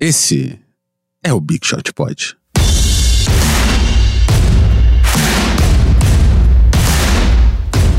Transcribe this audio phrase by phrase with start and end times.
[0.00, 0.56] Esse
[1.24, 2.36] é o Big Shot Pod.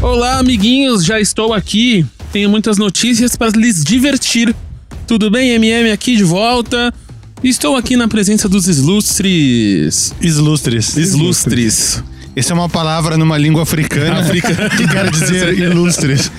[0.02, 2.06] Olá, amiguinhos, já estou aqui.
[2.32, 4.56] Tenho muitas notícias para lhes divertir.
[5.06, 6.94] Tudo bem, MM aqui de volta.
[7.44, 10.16] Estou aqui na presença dos ilustres.
[10.22, 10.96] Islustres.
[10.96, 12.02] Islustres.
[12.36, 14.70] Essa é uma palavra numa língua africana, Africana.
[14.78, 16.32] que quer dizer ilustres.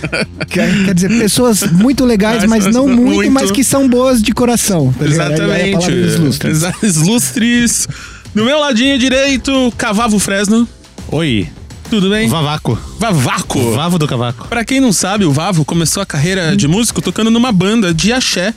[0.48, 3.30] Quer, quer dizer, pessoas muito legais, mas não muito, Muito.
[3.32, 4.94] mas que são boas de coração.
[4.98, 6.46] tá é Exatamente.
[6.46, 7.86] Exa- Ilustres.
[8.34, 10.66] No meu ladinho direito, Cavavo Fresno.
[11.08, 11.48] Oi,
[11.90, 12.28] Tudo bem?
[12.28, 12.78] Vavaco.
[12.98, 13.72] Vavaco.
[13.72, 14.46] Vavo do cavaco.
[14.48, 18.12] Pra quem não sabe, o Vavo começou a carreira de músico tocando numa banda de
[18.12, 18.54] axé,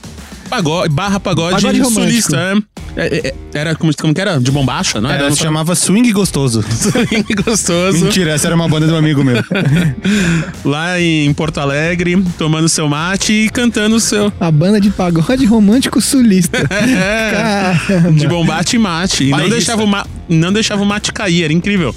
[0.49, 2.01] pagode, barra pagode, Pagode romântico.
[2.09, 2.63] sulista.
[2.95, 4.39] É, é, é, era como, como que era?
[4.39, 5.23] De bombacha, não era?
[5.23, 6.63] Ela se chamava Swing Gostoso.
[7.43, 8.05] gostoso.
[8.05, 9.43] Mentira, essa era uma banda de um amigo meu.
[10.63, 14.31] Lá em Porto Alegre, tomando seu mate e cantando o seu.
[14.39, 16.57] A banda de pagode romântico sulista.
[16.83, 17.31] É,
[17.87, 18.11] Caramba.
[18.11, 19.23] de bombate e mate.
[19.23, 21.95] E não deixava, o ma- não deixava o mate cair, era incrível.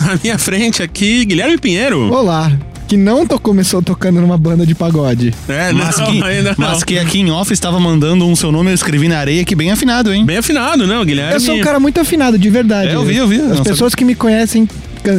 [0.00, 2.12] Na minha frente aqui, Guilherme Pinheiro.
[2.12, 2.52] Olá,
[2.86, 5.34] que não to- começou tocando numa banda de pagode.
[5.48, 6.68] É, Mas, não, que, ainda não.
[6.70, 9.54] mas que aqui em off estava mandando um seu nome, eu escrevi na areia, que
[9.54, 10.24] bem afinado, hein?
[10.24, 11.34] Bem afinado, não, Guilherme?
[11.34, 12.90] Eu sou um cara muito afinado, de verdade.
[12.90, 13.40] É, eu vi, eu vi.
[13.40, 14.68] As Não, pessoas que me conhecem,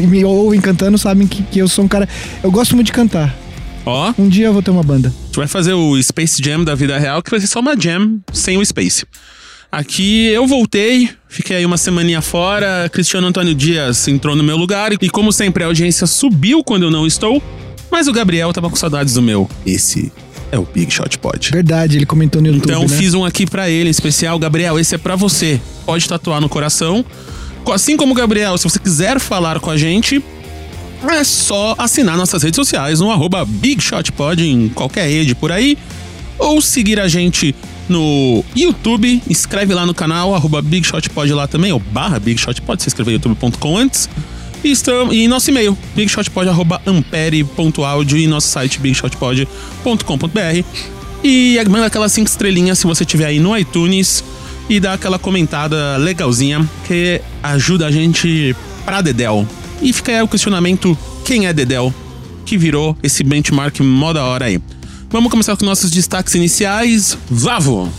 [0.08, 2.08] me ouvem cantando, sabem que, que eu sou um cara.
[2.44, 3.36] Eu gosto muito de cantar.
[3.86, 5.14] Ó, Um dia eu vou ter uma banda.
[5.32, 8.20] Tu vai fazer o Space Jam da vida real, que vai ser só uma jam
[8.34, 9.06] sem o Space.
[9.72, 14.94] Aqui eu voltei, fiquei aí uma semaninha fora, Cristiano Antônio Dias entrou no meu lugar
[14.94, 17.44] e como sempre a audiência subiu quando eu não estou,
[17.92, 19.50] mas o Gabriel tava com saudades do meu.
[19.66, 20.12] Esse
[20.52, 21.52] é o Big Shot Pod.
[21.52, 22.70] Verdade, ele comentou no YouTube.
[22.70, 22.88] Então né?
[22.88, 24.40] fiz um aqui pra ele, especial.
[24.40, 25.60] Gabriel, esse é pra você.
[25.86, 27.06] Pode tatuar no coração.
[27.72, 30.24] Assim como o Gabriel, se você quiser falar com a gente,
[31.10, 35.78] é só assinar nossas redes sociais no arroba BigShotPod em qualquer rede por aí.
[36.40, 37.54] Ou seguir a gente
[37.90, 43.14] no YouTube, inscreve lá no canal, arroba BigShotPod lá também, ou barra BigShotPod, você escreveu
[43.14, 44.10] youtube.com antes.
[44.64, 50.64] E, estamos, e nosso e-mail, bigshotpod.ampere.audio e nosso site bigshotpod.com.br.
[51.24, 54.24] E manda aquelas cinco estrelinhas se você tiver aí no iTunes
[54.70, 59.48] e dá aquela comentada legalzinha que ajuda a gente pra Dedel.
[59.82, 60.96] E fica aí o questionamento:
[61.26, 61.92] quem é Dedel?
[62.46, 64.62] Que virou esse benchmark mó da hora aí.
[65.10, 67.18] Vamos começar com nossos destaques iniciais.
[67.30, 67.90] Vavo!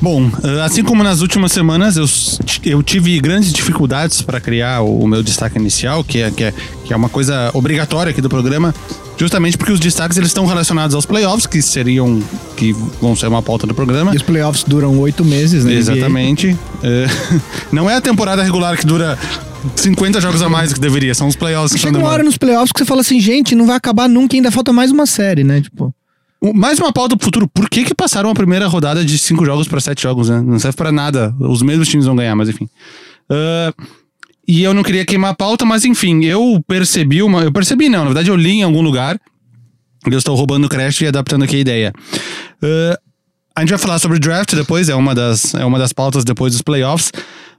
[0.00, 2.06] Bom, eh, assim como nas últimas semanas, eu,
[2.64, 6.54] eu tive grandes dificuldades para criar o, o meu destaque inicial, que é, que, é,
[6.84, 8.74] que é uma coisa obrigatória aqui do programa,
[9.18, 12.22] justamente porque os destaques eles estão relacionados aos playoffs, que seriam,
[12.56, 14.14] que vão ser uma pauta do programa.
[14.14, 15.74] E os playoffs duram oito meses, né?
[15.74, 16.56] Exatamente.
[16.82, 17.06] Eh,
[17.70, 19.18] não é a temporada regular que dura
[19.76, 22.22] 50 jogos a mais do que deveria, são os playoffs que estão Chega uma hora
[22.22, 25.06] nos playoffs que você fala assim, gente, não vai acabar nunca, ainda falta mais uma
[25.06, 25.60] série, né?
[25.60, 25.92] Tipo,
[26.54, 27.48] Mais uma pauta pro futuro.
[27.48, 30.40] Por que que passaram a primeira rodada de cinco jogos para sete jogos, né?
[30.40, 31.34] Não serve pra nada.
[31.40, 32.68] Os mesmos times vão ganhar, mas enfim.
[33.28, 33.72] Ah,
[34.46, 37.42] e eu não queria queimar a pauta, mas enfim, eu percebi uma.
[37.42, 38.00] Eu percebi, não.
[38.00, 39.20] Na verdade, eu li em algum lugar.
[40.06, 41.92] Eu estou roubando o crédito e adaptando aqui a ideia.
[42.62, 42.98] Ah,
[43.56, 46.52] a gente vai falar sobre draft depois, é uma das, é uma das pautas depois
[46.52, 47.10] dos playoffs.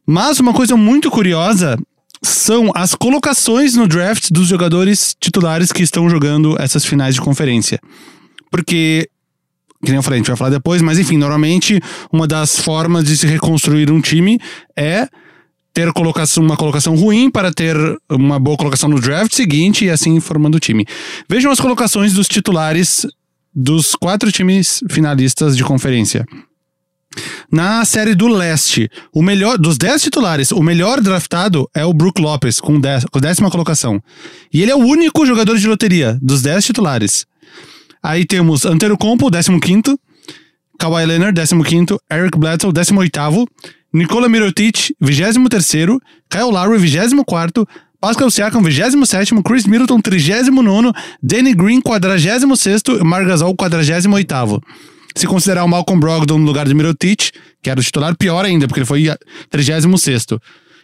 [0.07, 1.77] Mas uma coisa muito curiosa
[2.23, 7.79] são as colocações no draft dos jogadores titulares que estão jogando essas finais de conferência.
[8.49, 9.09] Porque,
[9.83, 11.79] que nem eu falei, a gente vai falar depois, mas enfim, normalmente
[12.11, 14.39] uma das formas de se reconstruir um time
[14.75, 15.07] é
[15.73, 17.75] ter colocação, uma colocação ruim para ter
[18.09, 20.85] uma boa colocação no draft seguinte e assim formando o time.
[21.29, 23.05] Vejam as colocações dos titulares
[23.53, 26.25] dos quatro times finalistas de conferência.
[27.51, 32.21] Na série do leste, o melhor dos 10 titulares, o melhor draftado é o Brook
[32.21, 34.01] Lopes, com, 10, com décima colocação.
[34.53, 37.25] E ele é o único jogador de loteria dos 10 titulares.
[38.01, 39.97] Aí temos Antetokounmpo, 15º,
[40.79, 43.45] Kawhi Leonard, 15º, Eric Bledsoe, 18º,
[43.93, 45.99] Nikola Mirotic, 23º,
[46.29, 47.67] Kyle Lowry, 24º,
[47.99, 54.61] Pascal Siakam, 27º, Chris Middleton, 39º, Danny Green, 46º e Marc Gasol, 48º.
[55.15, 57.31] Se considerar o Malcolm Brogdon no lugar de Mirotic,
[57.61, 59.03] que era o titular, pior ainda, porque ele foi
[59.51, 60.39] 36º.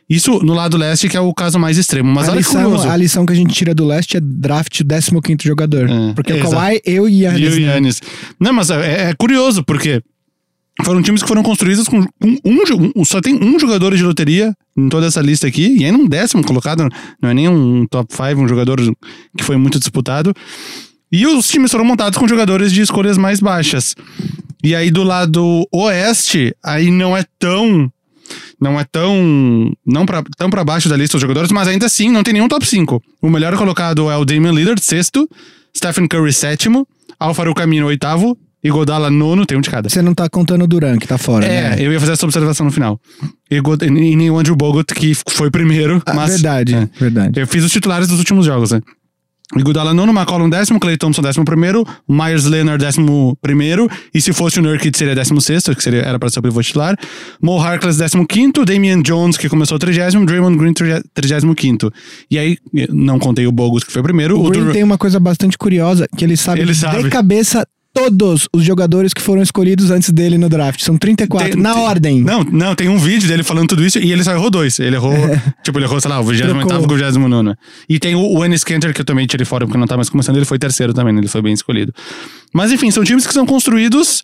[0.10, 2.12] Isso no lado leste, que é o caso mais extremo.
[2.12, 2.90] Mas a, olha lição, curioso.
[2.90, 5.90] a lição que a gente tira do leste é draft o 15 jogador.
[5.90, 6.52] É, porque o exato.
[6.56, 7.54] Kawhi, eu e E Yannis.
[7.56, 7.66] o né?
[7.66, 8.02] Yannis.
[8.40, 10.02] Não, mas é, é curioso, porque
[10.84, 14.54] foram times que foram construídos com, com um, um- Só tem um jogador de loteria
[14.78, 16.88] em toda essa lista aqui, e ainda um décimo colocado,
[17.22, 18.80] não é nem um top 5, um jogador
[19.38, 20.34] que foi muito disputado.
[21.12, 23.96] E os times foram montados com jogadores de escolhas mais baixas.
[24.64, 27.90] E aí do lado oeste, aí não é tão.
[28.60, 29.72] Não é tão.
[29.86, 32.48] Não pra, tão para baixo da lista os jogadores, mas ainda assim não tem nenhum
[32.48, 33.02] top 5.
[33.22, 35.30] O melhor colocado é o Damian Lillard, sexto.
[35.76, 36.88] Stephen Curry, sétimo.
[37.20, 38.38] Alfaro Camino, oitavo.
[38.64, 39.88] Igodala nono, tem um de cada.
[39.90, 41.86] Você não tá contando o Duran, que tá fora, É, né?
[41.86, 43.00] eu ia fazer essa observação no final.
[43.52, 46.32] Igod- E nem o Andrew Bogut, que foi primeiro, Ah, mas...
[46.32, 46.90] verdade, é.
[47.00, 47.40] verdade.
[47.40, 48.82] Eu fiz os titulares dos últimos jogos, né?
[49.56, 54.60] Iguodala nono, McCollum décimo, Clay Thompson décimo primeiro, Myers Leonard décimo primeiro, e se fosse
[54.60, 56.98] o Nurkic seria décimo sexto, que seria, era para ser o pivô titular,
[57.40, 60.74] Mo Harkless décimo quinto, Damian Jones, que começou trigésimo, Draymond Green
[61.14, 61.94] trigésimo quinto.
[62.32, 62.58] E aí,
[62.90, 65.20] não contei o Bogut, que foi o primeiro, O o Green Dur- tem uma coisa
[65.20, 67.04] bastante curiosa, que ele sabe, Ele sabe.
[67.04, 70.82] de cabeça todos os jogadores que foram escolhidos antes dele no draft.
[70.84, 72.22] São 34, Tem- na tem- ordem.
[72.22, 74.78] Não, não, tem um vídeo dele falando tudo isso e ele só errou dois.
[74.80, 75.14] Ele errou,
[75.64, 76.62] tipo, ele errou, sei lá, o 28 Trocou.
[76.62, 77.56] e o 29.
[77.88, 80.10] E tem o, o Ennis Cantor, que eu também tirei fora porque não tá mais
[80.10, 81.94] começando, ele foi terceiro também, ele foi bem escolhido.
[82.54, 84.24] Mas enfim, são times que são construídos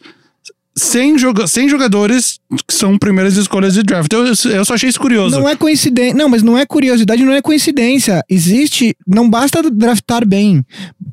[0.81, 4.11] sem, joga sem jogadores que são primeiras escolhas de draft.
[4.11, 5.39] Eu, eu só achei isso curioso.
[5.39, 6.15] Não é coincidência.
[6.15, 8.23] Não, mas não é curiosidade, não é coincidência.
[8.29, 8.95] Existe.
[9.07, 10.65] Não basta draftar bem.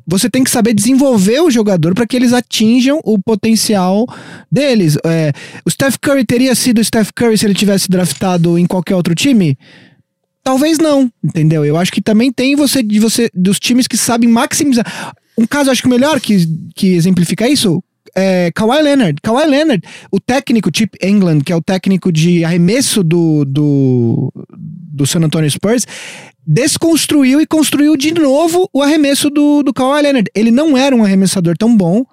[0.07, 4.07] Você tem que saber desenvolver o jogador para que eles atinjam o potencial
[4.51, 4.97] deles.
[5.05, 5.31] É,
[5.63, 9.13] o Steph Curry teria sido o Steph Curry se ele tivesse draftado em qualquer outro
[9.13, 9.57] time?
[10.43, 11.63] Talvez não, entendeu?
[11.63, 14.85] Eu acho que também tem você de você dos times que sabem maximizar.
[15.37, 17.83] Um caso, acho que o melhor que, que exemplifica isso
[18.15, 19.19] é Kawhi Leonard.
[19.21, 25.05] Kawhi Leonard, o técnico Chip England, que é o técnico de arremesso do, do, do
[25.05, 25.85] San Antonio Spurs,
[26.45, 30.29] desconstruiu e construiu de novo o arremesso do, do Kawhi Leonard.
[30.33, 32.03] Ele não era um arremessador tão bom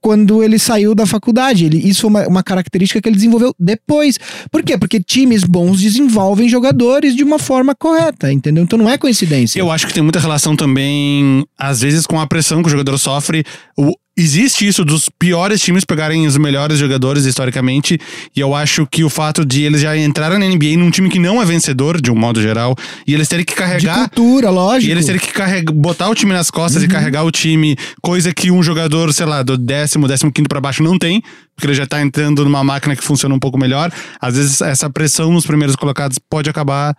[0.00, 1.64] quando ele saiu da faculdade.
[1.64, 4.18] Ele, isso foi uma, uma característica que ele desenvolveu depois.
[4.52, 4.78] Por quê?
[4.78, 8.62] Porque times bons desenvolvem jogadores de uma forma correta, entendeu?
[8.62, 9.58] Então não é coincidência.
[9.58, 12.96] Eu acho que tem muita relação também, às vezes, com a pressão que o jogador
[12.98, 13.44] sofre.
[13.76, 17.98] O- existe isso dos piores times pegarem os melhores jogadores historicamente.
[18.34, 21.18] E eu acho que o fato de eles já entrarem na NBA num time que
[21.18, 22.74] não é vencedor, de um modo geral,
[23.06, 24.08] e eles terem que de carregar.
[24.08, 24.88] cultura, lógico.
[24.88, 26.88] E eles terem que carregar, botar o time nas costas Uhum.
[26.88, 30.60] e carregar o time, coisa que um jogador, sei lá, do décimo, décimo quinto pra
[30.60, 31.22] baixo não tem,
[31.54, 33.92] porque ele já tá entrando numa máquina que funciona um pouco melhor.
[34.20, 36.96] Às vezes essa pressão nos primeiros colocados pode acabar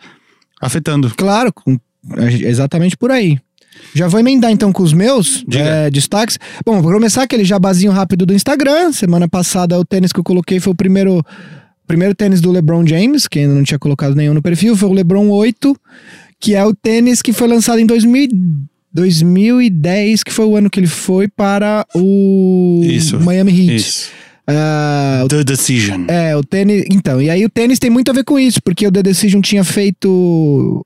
[0.62, 1.12] afetando.
[1.16, 1.52] Claro,
[2.18, 3.40] é exatamente por aí.
[3.94, 6.38] Já vou emendar então com os meus é, destaques.
[6.66, 8.92] Bom, vou começar aquele jabazinho rápido do Instagram.
[8.92, 11.24] Semana passada o tênis que eu coloquei foi o primeiro,
[11.88, 14.94] primeiro tênis do LeBron James, que ainda não tinha colocado nenhum no perfil, foi o
[14.94, 15.76] LeBron 8,
[16.40, 18.30] que é o tênis que foi lançado em 2000,
[18.94, 23.20] 2010, que foi o ano que ele foi para o Isso.
[23.20, 23.76] Miami Heat.
[23.76, 24.10] Isso.
[25.24, 26.06] O The Decision.
[26.08, 26.86] é, o tênis.
[26.90, 29.42] Então, e aí o tênis tem muito a ver com isso, porque o The Decision
[29.42, 30.86] tinha feito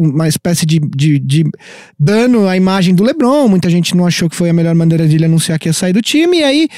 [0.00, 1.44] uma espécie de, de, de
[1.98, 3.46] dano à imagem do LeBron.
[3.48, 5.92] Muita gente não achou que foi a melhor maneira de ele anunciar que ia sair
[5.92, 6.68] do time, e aí.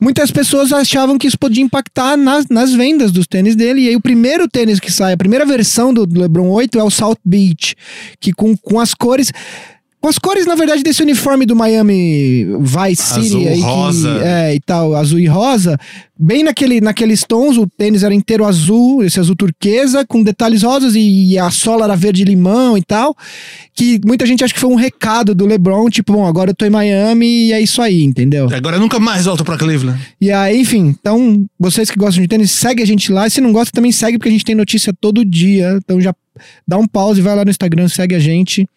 [0.00, 3.82] Muitas pessoas achavam que isso podia impactar nas, nas vendas dos tênis dele.
[3.82, 6.90] E aí, o primeiro tênis que sai, a primeira versão do LeBron 8 é o
[6.90, 7.76] South Beach,
[8.18, 9.30] que com, com as cores.
[10.02, 14.20] Com as cores, na verdade, desse uniforme do Miami Vice City Azul, aí, que- rosa.
[14.24, 15.78] é, e tal, azul e rosa,
[16.18, 20.94] bem naquele, naqueles tons, o tênis era inteiro azul, esse azul turquesa, com detalhes rosas
[20.96, 23.14] e, a sola era verde limão e tal,
[23.74, 26.66] que muita gente acha que foi um recado do LeBron, tipo, bom, agora eu tô
[26.66, 28.48] em Miami e é isso aí, entendeu?
[28.52, 30.00] Agora eu nunca mais volto pra Cleveland.
[30.20, 33.40] E aí, enfim, então, vocês que gostam de tênis, segue a gente lá, e se
[33.40, 36.12] não gosta também segue, porque a gente tem notícia todo dia, então já
[36.66, 38.68] dá um pause, vai lá no Instagram, segue a gente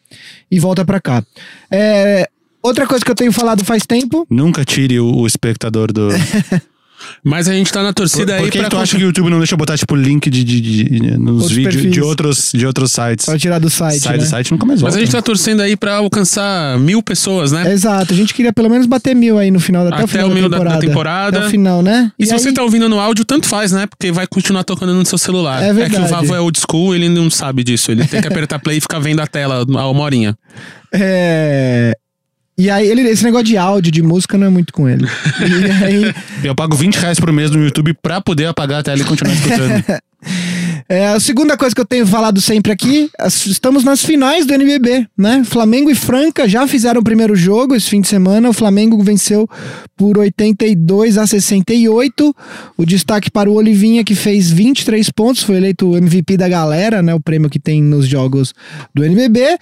[0.49, 1.23] e volta pra cá.
[1.71, 2.27] É,
[2.61, 6.09] outra coisa que eu tenho falado faz tempo, Nunca tire o, o espectador do.
[7.23, 9.07] Mas a gente tá na Por, torcida aí por que pra tu acha que o
[9.07, 12.65] YouTube não deixa eu botar, tipo, link de, de- de- nos vídeos de outros, de
[12.65, 13.25] outros sites?
[13.25, 14.23] pra tirar do site, Sai né?
[14.23, 14.95] do site nunca mais volta.
[14.95, 17.71] Mas a gente tá torcendo aí pra alcançar mil pessoas, né?
[17.71, 20.27] Exato, a gente queria pelo menos bater mil aí no final, até, Até o final
[20.29, 20.87] o mil da da- da temporada.
[20.87, 21.37] temporada.
[21.39, 22.11] Até o final, né?
[22.17, 23.85] E, se aí- você tá ouvindo no áudio, tanto faz, né?
[23.87, 25.61] Porque vai continuar tocando no seu celular.
[25.61, 26.07] É que o verdade.
[26.09, 27.91] Vavo é old school, ele não sabe disso.
[27.91, 30.35] Ele tem que apertar play e ficar vendo a tela a uma horinha.
[30.97, 31.93] É...
[32.57, 35.05] E aí, ele, esse negócio de áudio, de música, não é muito com ele.
[35.05, 39.01] E aí, Eu pago 20 reais por mês no YouTube pra poder apagar a tela
[39.01, 39.83] e continuar escutando.
[40.87, 45.07] É, a segunda coisa que eu tenho falado sempre aqui, estamos nas finais do NBB,
[45.17, 45.43] né?
[45.43, 48.49] Flamengo e Franca já fizeram o primeiro jogo esse fim de semana.
[48.49, 49.49] O Flamengo venceu
[49.97, 52.35] por 82 a 68.
[52.77, 57.01] O destaque para o Olivinha, que fez 23 pontos, foi eleito o MVP da galera,
[57.01, 57.15] né?
[57.15, 58.53] O prêmio que tem nos jogos
[58.93, 59.57] do NBB.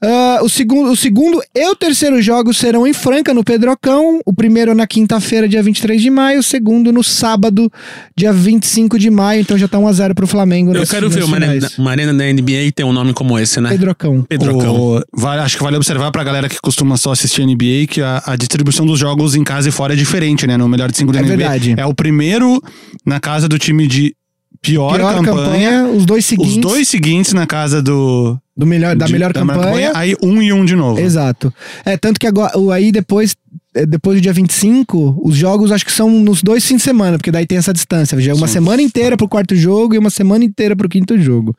[0.00, 4.20] Ah, o, segundo, o segundo e o terceiro jogos serão em Franca, no Pedrocão.
[4.26, 6.40] O primeiro na quinta-feira, dia 23 de maio.
[6.40, 7.72] O segundo no sábado,
[8.14, 9.40] dia 25 de maio.
[9.40, 10.65] Então já tá 1x0 pro Flamengo.
[10.74, 13.60] Eu nas- quero ver uma arena, uma arena da NBA ter um nome como esse,
[13.60, 13.70] né?
[13.70, 14.22] Pedrocão.
[14.28, 14.74] Pedrocão.
[14.80, 18.22] O- vale- acho que vale observar pra galera que costuma só assistir NBA que a,
[18.26, 20.56] a distribuição dos jogos em casa e fora é diferente, né?
[20.56, 21.36] No melhor de cinco da É NBA.
[21.36, 21.74] verdade.
[21.76, 22.62] É o primeiro
[23.04, 24.14] na casa do time de
[24.62, 25.44] pior, Pior campanha.
[25.44, 26.54] campanha, os dois seguintes.
[26.56, 28.38] Os dois seguintes na casa do.
[28.56, 29.92] Do melhor, da de- melhor campanha.
[29.94, 30.98] Aí um e um de novo.
[31.00, 31.52] Exato.
[31.84, 33.36] É, tanto que agora, aí depois
[33.74, 37.18] é, depois do dia 25, os jogos acho que são nos dois fins de semana,
[37.18, 38.18] porque daí tem essa distância.
[38.18, 38.54] Já é uma Sim.
[38.54, 41.54] semana inteira pro quarto jogo e uma semana inteira pro quinto jogo.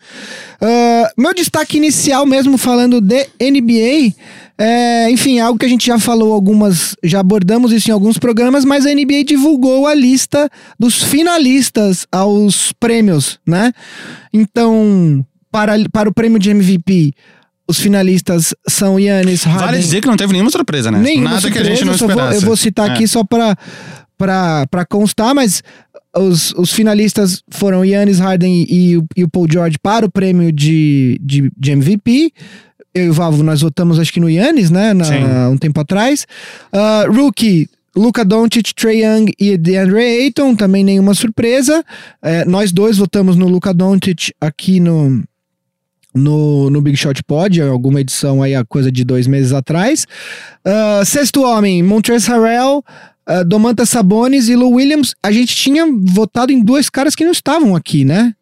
[0.60, 4.16] Ah, meu destaque inicial, mesmo falando de NBA,
[4.58, 8.18] é, enfim, é algo que a gente já falou algumas, já abordamos isso em alguns
[8.18, 10.50] programas, mas a NBA divulgou a lista
[10.80, 13.72] dos finalistas aos prêmios, né?
[14.34, 15.24] Então,
[15.66, 17.14] para, para o prêmio de MVP,
[17.68, 19.66] os finalistas são Yannis, Harden...
[19.66, 21.00] Vale dizer que não teve nenhuma surpresa, né?
[21.00, 22.38] Nenhuma Nada que a surpresa, gente não eu só vou- esperasse.
[22.38, 22.94] eu vou citar É.
[22.94, 23.56] aqui só pra,
[24.18, 25.62] pra constar, mas
[26.16, 30.52] os, os finalistas foram Yannis, Harden e, o- e o Paul George para o prêmio
[30.52, 32.32] de, de, de MVP.
[32.94, 34.94] Eu e o Valvo, nós votamos acho que no Yannis, né?
[34.94, 35.24] na- Sim.
[35.52, 36.26] um tempo atrás.
[36.72, 41.84] Ah, rookie, Luka Doncic, Trey Young e DeAndre Ayton, também nenhuma surpresa.
[42.22, 45.24] É, nós dois votamos no Luka Doncic aqui no,
[46.18, 50.06] no, no Big Shot Pod, alguma edição aí, a coisa de dois meses atrás.
[50.66, 52.84] Ah, sexto homem, Montrezl Harrell,
[53.26, 55.14] ah, Domantas Sabonis e Lou Williams.
[55.24, 58.34] A gente tinha votado em dois caras que não estavam aqui, né?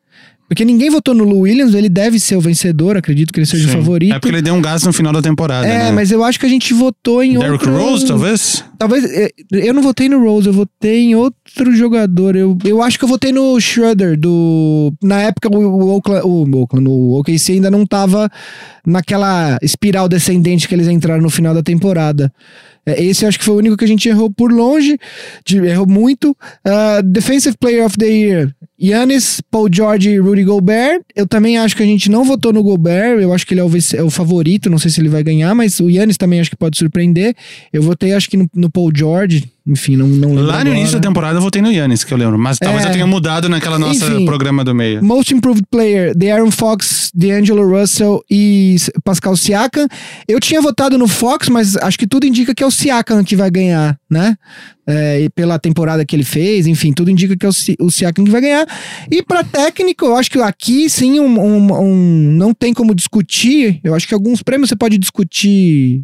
[0.48, 3.66] Porque ninguém votou no Lou Williams, ele deve ser o vencedor, acredito que ele seja
[3.68, 3.78] o Sim.
[3.78, 4.14] favorito.
[4.14, 5.66] É porque ele deu um gás no final da temporada.
[5.66, 5.92] É, né?
[5.92, 7.76] mas eu acho que a gente votou em Derrick outro...
[7.76, 8.64] Rose, talvez?
[8.78, 9.04] Talvez.
[9.06, 12.36] eh, Eu não votei no Rose, eu votei em outro jogador.
[12.36, 14.94] Eu, eu acho que eu votei no Schroeder, do.
[15.02, 16.22] Na época o, o Oakland.
[16.26, 18.30] O, Oakland, o OKC ainda não tava
[18.86, 22.32] naquela espiral descendente que eles entraram no final da temporada.
[22.86, 24.98] É, Esse acho que foi o único que a gente errou por longe,
[25.46, 26.36] de- errou muito.
[26.64, 31.02] Ah, Defensive Player of the Year, Yannis, Paul George e Rudy Gobert.
[31.16, 33.64] Eu também acho que a gente não votou no Gobert, eu acho que ele é
[33.64, 36.50] o, é o favorito, não sei se ele vai ganhar, mas o Yannis também acho
[36.50, 37.36] que pode surpreender.
[37.74, 40.78] Eu votei acho que no, no Paul George, enfim, não, não lembro Lá no agora.
[40.78, 42.38] início da temporada eu votei no Yannis, que eu lembro.
[42.38, 42.90] Mas talvez É.
[42.90, 44.26] eu tenha mudado naquela nossa Enfim.
[44.26, 45.04] programa do meio.
[45.04, 49.88] Most Improved Player, De'Aaron Fox, D'Angelo Russell e Pascal Siakam.
[50.28, 53.36] Eu tinha votado no Fox, mas acho que tudo indica que é o Siakam que
[53.36, 54.36] vai ganhar, né?
[54.88, 57.90] É, e pela temporada que ele fez, enfim, tudo indica que é o, Si- o
[57.90, 58.68] Siakam que vai ganhar.
[59.12, 63.80] E pra técnico, eu acho que aqui sim um, um- um- não tem como discutir.
[63.84, 66.04] Eu acho que alguns prêmios você pode discutir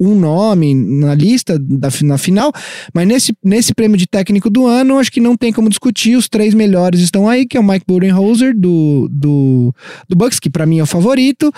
[0.00, 2.50] um nome na lista da, na final,
[2.94, 6.16] mas nesse, nesse prêmio de técnico do ano, acho que não tem como discutir.
[6.16, 9.74] Os três melhores estão aí, que é o Mike Budenholzer do, do,
[10.08, 11.52] do Bucks, que pra mim é o favorito.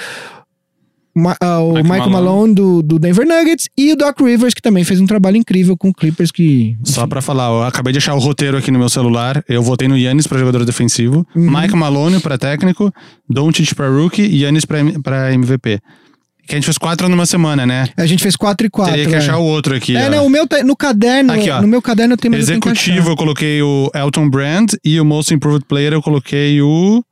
[1.14, 2.24] Ma- ah, o Mike Michael Malone.
[2.26, 5.76] Malone, do, do Denver Nuggets e o Doc Rivers, que também fez um trabalho incrível
[5.76, 8.78] com o Clippers, que Só pra falar, eu acabei de achar o roteiro aqui no
[8.78, 9.44] meu celular.
[9.46, 11.50] Eu votei no Yannis pra jogador defensivo, Uhum.
[11.60, 12.90] Mike Malone pra técnico,
[13.28, 15.80] Doncic pra rookie e Yannis pra MVP.
[16.46, 17.88] Que a gente fez quatro numa semana, né?
[17.96, 18.92] a gente fez 4 e 4.
[18.92, 19.96] Teria que achar o outro aqui.
[19.96, 20.10] É, ó.
[20.10, 21.62] não, o meu tá- no caderno, Aqui, ó.
[21.62, 23.10] no meu caderno eu tenho eu que Executivo achar.
[23.10, 27.02] eu coloquei o Elton Brand e o Most Improved Player eu coloquei o.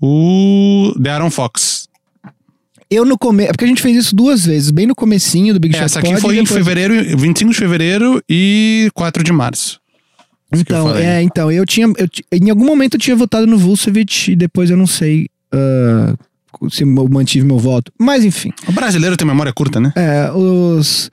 [0.00, 0.92] O.
[0.98, 1.88] De'Aaron Fox.
[2.90, 5.74] Eu no começo, porque a gente fez isso duas vezes, bem no comecinho do Big
[5.74, 9.78] Shot Essa aqui Pod foi em depois- fevereiro, 25 de fevereiro e 4 de março.
[10.50, 11.86] Eu Então, é, então, eu tinha.
[11.86, 16.14] Eu, em algum momento eu tinha votado no Vucevic e depois eu não sei ah,
[16.70, 17.92] se eu mantive meu voto.
[17.98, 18.50] Mas enfim.
[18.66, 19.92] O brasileiro tem memória curta, né?
[19.96, 21.10] É, os.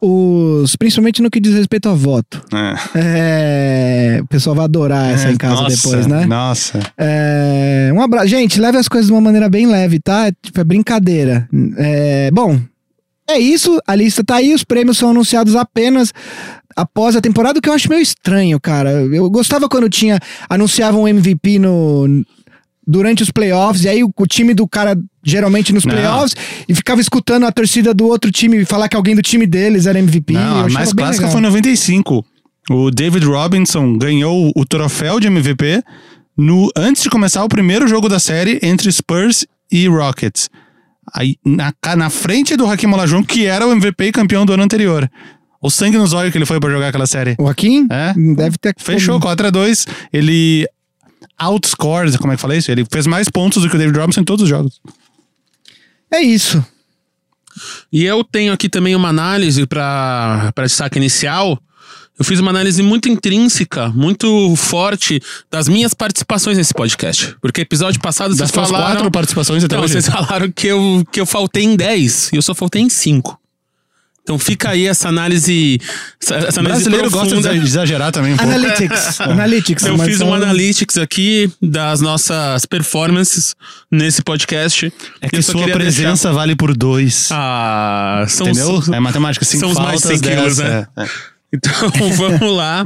[0.00, 0.74] Os.
[0.76, 2.42] Principalmente no que diz respeito a voto.
[2.52, 2.74] É.
[2.94, 6.26] É, o pessoal vai adorar essa em casa Nossa, depois, né?
[6.26, 6.80] Nossa.
[6.98, 8.26] É, um abraço.
[8.26, 10.26] Gente, leve as coisas de uma maneira bem leve, tá?
[10.26, 11.48] É, Tipo, é brincadeira.
[11.76, 12.58] É, bom,
[13.28, 13.80] é isso.
[13.86, 14.52] A lista tá aí.
[14.52, 16.12] Os prêmios são anunciados apenas
[16.76, 18.90] após a temporada, o que eu acho meio estranho, cara.
[18.90, 20.18] Eu gostava quando tinha.
[20.48, 22.24] Anunciavam um MVP no.
[22.86, 25.92] Durante os playoffs, e aí o, o time do cara, geralmente nos Não.
[25.92, 26.34] playoffs,
[26.68, 29.98] e ficava escutando a torcida do outro time falar que alguém do time deles era
[29.98, 30.32] MVP.
[30.32, 31.30] Não, a mais clássica legal.
[31.30, 32.24] foi em 95.
[32.70, 35.82] O David Robinson ganhou o troféu de MVP
[36.36, 40.48] no, antes de começar o primeiro jogo da série entre Spurs e Rockets.
[41.14, 44.62] Aí, na, na frente do Hakim Olajuwon, que era o MVP e campeão do ano
[44.62, 45.10] anterior.
[45.60, 47.36] O sangue nos olhos que ele foi pra jogar aquela série.
[47.38, 47.86] O Joaquim?
[47.88, 48.12] É.
[48.34, 48.74] Deve ter.
[48.78, 50.66] Fechou 4 a 2 Ele
[51.42, 52.70] outscored, como é que fala isso?
[52.70, 54.80] Ele fez mais pontos do que o David Robinson em todos os jogos.
[56.12, 56.64] É isso.
[57.92, 61.58] E eu tenho aqui também uma análise para destaque inicial.
[62.18, 65.20] Eu fiz uma análise muito intrínseca, muito forte
[65.50, 67.34] das minhas participações nesse podcast.
[67.40, 68.94] Porque episódio passado Das vocês suas falaram.
[68.96, 69.94] quatro participações até Então, hoje.
[69.94, 73.38] vocês falaram que eu, que eu faltei em 10 e eu só faltei em 5.
[74.22, 75.80] Então fica aí essa análise.
[76.22, 77.58] Essa, essa O análise brasileiro gosta profunda.
[77.58, 78.52] de exagerar também um pouco.
[78.52, 79.20] Analytics.
[79.20, 79.84] Analytics.
[79.84, 83.54] Eu fiz um são- analytics aqui das nossas performances
[83.90, 84.92] nesse podcast.
[85.20, 87.28] É que sua presença vale por dois.
[87.28, 88.74] deixar- Ah, são Entendeu?
[88.74, 90.86] os- É matemática, cinco são os mais faltas, 100 quilos, né?
[90.96, 91.08] é, é.
[91.54, 92.82] Então vamos lá.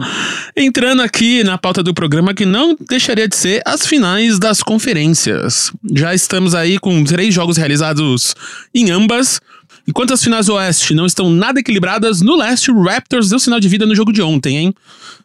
[0.57, 5.71] Entrando aqui na pauta do programa que não deixaria de ser as finais das conferências.
[5.95, 8.35] Já estamos aí com três jogos realizados
[8.75, 9.41] em ambas.
[9.87, 13.61] Enquanto as finais do Oeste não estão nada equilibradas, no Leste o Raptors deu sinal
[13.61, 14.75] de vida no jogo de ontem, hein?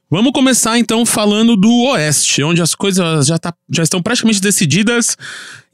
[0.09, 5.17] Vamos começar então falando do Oeste, onde as coisas já, tá, já estão praticamente decididas.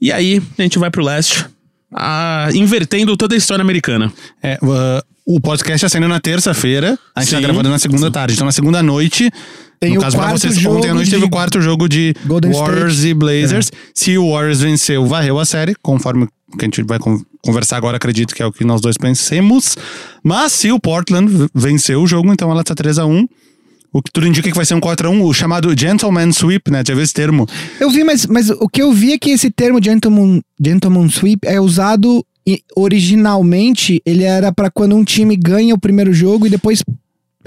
[0.00, 1.44] E aí a gente vai pro Leste,
[1.92, 4.12] ah, invertendo toda a história americana.
[4.42, 7.42] É, uh, o podcast está saindo na terça-feira, a gente tá Sim.
[7.42, 8.34] gravando na segunda tarde.
[8.34, 9.30] Então na segunda noite,
[9.80, 11.88] Tem no o caso pra vocês, jogo ontem à noite de teve o quarto jogo
[11.88, 13.08] de Golden Warriors State.
[13.10, 13.70] e Blazers.
[13.94, 16.26] Se o Warriors venceu, varreu a série, conforme
[16.58, 19.76] que a gente vai con- conversar agora, acredito que é o que nós dois pensemos.
[20.22, 23.26] Mas se o Portland venceu o jogo, então ela tá 3x1.
[23.92, 26.82] O que tudo indica que vai ser um 4x1, o chamado Gentleman Sweep, né?
[26.86, 27.46] Já viu esse termo?
[27.80, 31.38] Eu vi, mas, mas o que eu vi é que esse termo gentleman, gentleman sweep
[31.46, 32.22] é usado
[32.76, 36.82] originalmente, ele era pra quando um time ganha o primeiro jogo e depois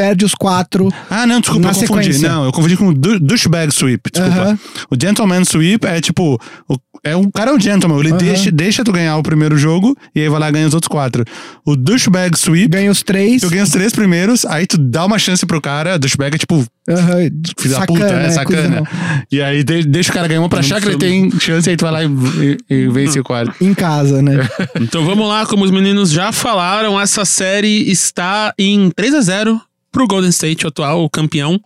[0.01, 0.89] perde os quatro.
[1.10, 2.03] Ah, não, desculpa, Na eu confundi.
[2.05, 2.29] sequência.
[2.29, 4.41] Não, eu confundi com o douchebag sweep, desculpa.
[4.41, 4.60] Aham.
[4.89, 8.17] O gentleman sweep é tipo, o, é um cara é um gentleman, ele Aham.
[8.17, 10.88] deixa, deixa tu ganhar o primeiro jogo e aí vai lá e ganha os outros
[10.88, 11.24] quatro.
[11.63, 13.41] O douchebag sweep, Ganha os três.
[13.41, 16.65] tu ganha os três primeiros, aí tu dá uma chance pro cara, douchebag é tipo,
[16.89, 17.17] Aham,
[17.60, 18.84] filho da puta, é né, sacana.
[19.31, 21.72] E aí de- deixa o cara ganhar uma pra achar que ele tem chance e
[21.72, 23.53] aí tu vai lá e, e, e vence o quarto.
[23.63, 24.48] Em casa, né?
[24.81, 29.62] Então vamos lá, como os meninos já falaram, essa série está em 3 a 0
[29.91, 31.60] pro Golden State, o atual campeão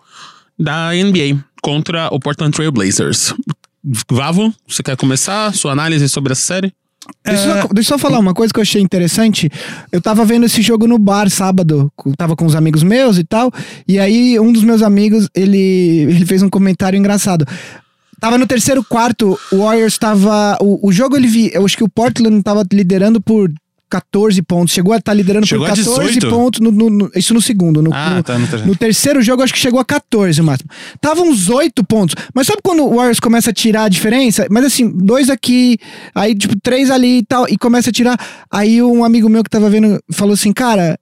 [0.58, 3.34] da NBA, contra o Portland Trail Blazers.
[4.10, 6.74] Vavo, você quer começar sua análise sobre essa série?
[7.24, 7.62] Deixa, eu É.
[7.62, 9.48] só, deixa eu só falar uma coisa que eu achei interessante.
[9.92, 13.52] Eu tava vendo esse jogo no bar sábado, tava com os amigos meus e tal,
[13.88, 17.46] e aí um dos meus amigos, ele, ele fez um comentário engraçado.
[18.20, 20.58] Tava no terceiro quarto, o Warriors tava.
[20.62, 21.52] O, o jogo ele vi.
[21.54, 23.52] Eu acho que o Portland tava liderando por
[23.90, 24.74] 14 pontos.
[24.74, 26.30] Chegou a estar liderando Chegou por a 14 18?
[26.30, 26.60] pontos.
[26.60, 27.82] no- no- no- isso no segundo.
[27.82, 30.70] No, Ah, no- tá no terceiro jogo, acho que chegou a 14 o máximo.
[31.00, 32.16] Tava uns 8 pontos.
[32.34, 34.48] Mas sabe quando o Warriors começa a tirar a diferença?
[34.50, 35.78] Mas assim, dois aqui,
[36.14, 38.18] aí tipo, três ali e tal, e começa a tirar.
[38.52, 40.98] Aí um amigo meu que tava vendo falou assim, cara.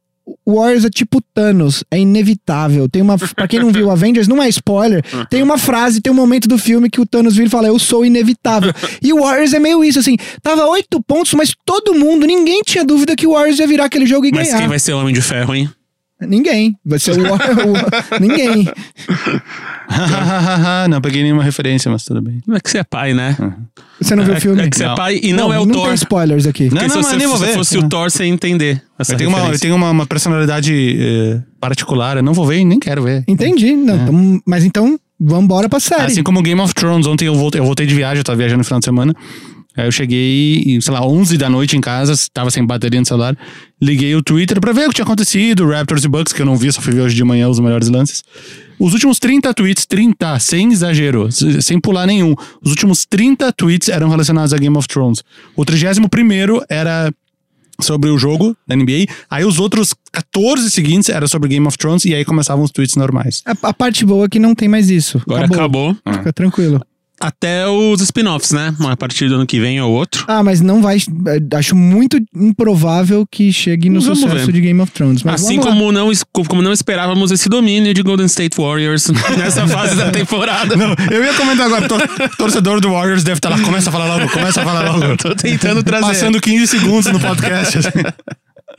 [0.46, 2.88] O Warriors é tipo Thanos, é inevitável.
[2.88, 3.18] Tem uma.
[3.18, 5.04] Pra quem não viu Avengers, não é spoiler.
[5.30, 7.78] Tem uma frase, tem um momento do filme que o Thanos vira e fala: Eu
[7.78, 8.72] sou inevitável.
[9.02, 10.16] e o Warriors é meio isso, assim.
[10.42, 14.06] Tava oito pontos, mas todo mundo, ninguém tinha dúvida que o Warriors ia virar aquele
[14.06, 14.60] jogo e Mas ganhar.
[14.60, 15.70] quem vai ser o Homem de Ferro, hein?
[16.28, 16.76] Ninguém.
[16.86, 18.68] Vai ser o, o Ninguém.
[20.90, 22.42] não peguei nenhuma referência, mas tudo bem.
[22.52, 23.36] É que você é pai, né?
[24.00, 24.62] Você não viu é, o filme?
[24.62, 24.96] é que você é Não.
[24.96, 25.86] pai e não, é o não Thor.
[25.86, 26.66] tem spoilers aqui.
[26.66, 28.82] Não, Porque se não, você mas nem vou se fosse o Thor, você ia entender
[28.98, 32.60] essa Eu tenho, uma, eu tenho uma, uma personalidade eh, particular, eu não vou ver
[32.60, 33.24] e nem quero ver.
[33.28, 33.76] Entendi.
[33.76, 36.12] Não, então- mas então, vambora pra série.
[36.12, 38.60] Assim como Game of Thrones, ontem eu voltei, eu voltei de viagem, eu tava viajando
[38.60, 39.14] no final de semana.
[39.76, 43.36] Aí eu cheguei, sei lá, 11 da noite em casa, tava sem bateria no celular.
[43.82, 46.56] Liguei o Twitter pra ver o que tinha acontecido, Raptors e Bucks, que eu não
[46.56, 48.24] vi, só fui ver hoje de manhã os melhores lances.
[48.80, 52.36] Os últimos 30 tweets, 30, sem exagero, sem pular nenhum.
[52.62, 55.24] Os últimos 30 tweets eram relacionados a Game of Thrones.
[55.56, 56.04] O 31
[56.70, 57.12] era
[57.80, 59.06] sobre o jogo da NBA.
[59.30, 62.96] Aí os outros 14 seguintes era sobre Game of Thrones e aí começavam os tweets
[62.96, 63.42] normais.
[63.46, 65.22] A, a parte boa é que não tem mais isso.
[65.26, 65.96] Agora acabou.
[66.18, 66.82] Fica tranquilo.
[67.24, 68.76] Até os spin-offs, né?
[68.90, 70.26] A partir do ano que vem ou outro.
[70.28, 70.98] Ah, mas não vai.
[70.98, 74.52] eh, Acho muito improvável que chegue no Vamos sucesso ver.
[74.52, 75.24] de Game of Thrones.
[75.24, 76.12] Mas assim como não,
[76.48, 79.08] como não esperávamos esse domínio de Golden State Warriors
[79.38, 80.76] nessa fase da temporada.
[80.76, 82.08] Não, eu ia comentar agora, tor-
[82.38, 85.16] torcedor do Warriors deve estar lá, começa a falar logo, começa a falar logo.
[85.18, 86.06] Tô tentando trazer.
[86.08, 87.78] Passando 15 segundos no podcast.
[87.78, 87.90] assim.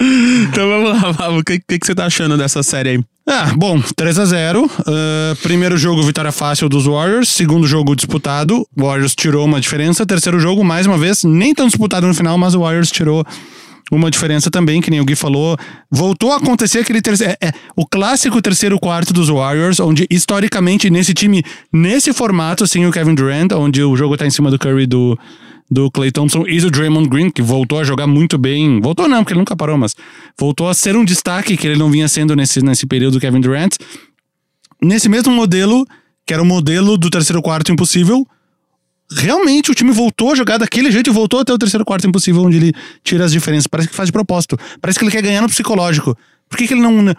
[0.00, 1.38] Então vamos lá, Vavo.
[1.38, 3.00] O que, que, que você tá achando dessa série aí?
[3.26, 7.28] Ah, bom, 3 a 0 Ah, Primeiro jogo, vitória fácil dos Warriors.
[7.28, 10.04] Segundo jogo disputado, Warriors tirou uma diferença.
[10.04, 13.24] Terceiro jogo, mais uma vez, nem tão disputado no final, mas o Warriors tirou
[13.92, 15.56] uma diferença também, que nem o Gui falou.
[15.90, 17.34] Voltou a acontecer aquele terceiro.
[17.40, 22.86] É, é, o clássico terceiro quarto dos Warriors, onde historicamente nesse time, nesse formato, sem
[22.86, 25.18] o Kevin Durant, onde o jogo tá em cima do Curry do.
[25.70, 28.80] Do Clay Thompson e do Draymond Green, que voltou a jogar muito bem.
[28.80, 29.96] Voltou não, porque ele nunca parou, mas
[30.38, 33.40] voltou a ser um destaque que ele não vinha sendo nesse, nesse período do Kevin
[33.40, 33.76] Durant
[34.84, 35.86] nesse mesmo modelo,
[36.26, 38.26] que era o modelo do terceiro quarto impossível,
[39.10, 42.42] realmente o time voltou a jogar daquele jeito e voltou até o terceiro quarto impossível,
[42.42, 42.72] onde ele
[43.02, 43.66] tira as diferenças.
[43.66, 44.58] Parece que faz de propósito.
[44.80, 46.16] Parece que ele quer ganhar no psicológico.
[46.48, 47.14] Por que, que ele não.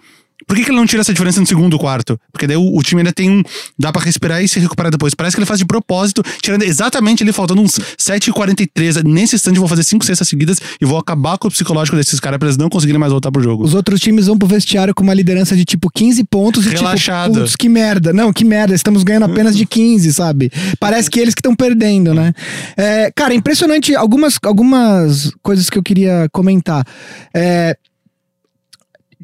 [0.48, 2.20] Por que, que ele não tira essa diferença no segundo quarto?
[2.32, 3.44] Porque daí o, o time ainda tem um.
[3.78, 5.14] Dá pra respirar e se recuperar depois.
[5.14, 9.04] Parece que ele faz de propósito, tirando exatamente ele faltando uns 7h43.
[9.04, 12.20] Nesse instante, eu vou fazer cinco cestas seguidas e vou acabar com o psicológico desses
[12.20, 13.64] caras pra eles não conseguirem mais voltar pro jogo.
[13.64, 17.32] Os outros times vão pro vestiário com uma liderança de tipo 15 pontos e Relaxado.
[17.34, 18.14] tipo, putz, que merda.
[18.14, 20.52] Não, que merda, estamos ganhando apenas de 15, sabe?
[20.80, 22.34] Parece que eles que estão perdendo, né?
[22.78, 26.86] É, cara, impressionante algumas, algumas coisas que eu queria comentar.
[27.34, 27.76] É,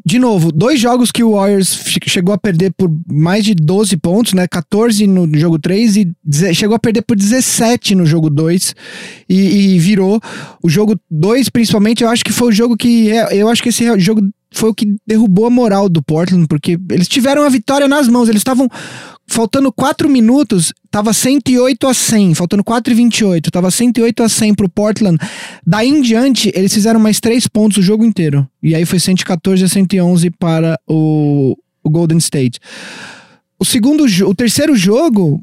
[0.05, 3.95] de novo, dois jogos que o Warriors che- chegou a perder por mais de 12
[3.97, 4.47] pontos, né?
[4.47, 6.11] 14 no jogo 3 e
[6.53, 8.73] chegou a perder por 17 no jogo 2
[9.29, 10.19] e, e virou.
[10.63, 13.11] O jogo 2, principalmente, eu acho que foi o jogo que.
[13.11, 14.21] é, Eu acho que esse jogo
[14.53, 18.27] foi o que derrubou a moral do Portland, porque eles tiveram a vitória nas mãos.
[18.27, 18.67] Eles estavam
[19.27, 24.55] faltando 4 minutos, tava 108 a 100, faltando 4 e 28, tava 108 a 100
[24.55, 25.17] pro Portland.
[25.65, 28.47] Daí em diante, eles fizeram mais 3 pontos o jogo inteiro.
[28.61, 32.59] E aí foi 114 a 111 para o, o Golden State.
[33.57, 35.39] O segundo, o terceiro jogo,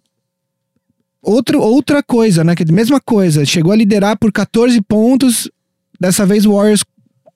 [1.23, 2.55] outro, outra coisa, né?
[2.71, 5.51] Mesma coisa, chegou a liderar por 14 pontos.
[6.01, 6.85] Dessa vez o Warriors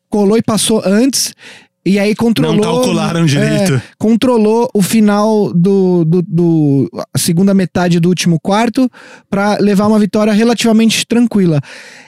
[0.08, 1.34] colou e passou antes.
[1.84, 2.54] E aí controlou.
[2.54, 3.74] Não calcularam direito.
[3.74, 8.88] É, controlou o final do, do, do- segunda metade do último quarto
[9.28, 11.60] para levar uma vitória relativamente tranquila.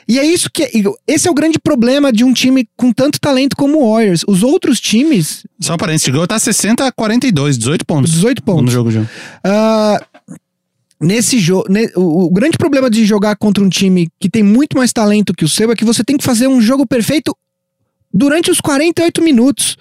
[0.07, 0.71] E é isso que
[1.09, 4.23] esse é o grande problema de um time com tanto talento como o Warriors.
[4.29, 8.13] Os outros times, Só um parênteses, chegou tá 60 a 42, 18 pontos.
[8.13, 8.73] 18 No pontos.
[8.73, 9.03] jogo já.
[9.43, 10.01] Ah,
[11.01, 14.93] nesse jogo, o, o grande problema de jogar contra um time que tem muito mais
[14.93, 17.37] talento que o seu é que você tem que fazer um jogo perfeito
[18.15, 19.77] durante os 48 minutos.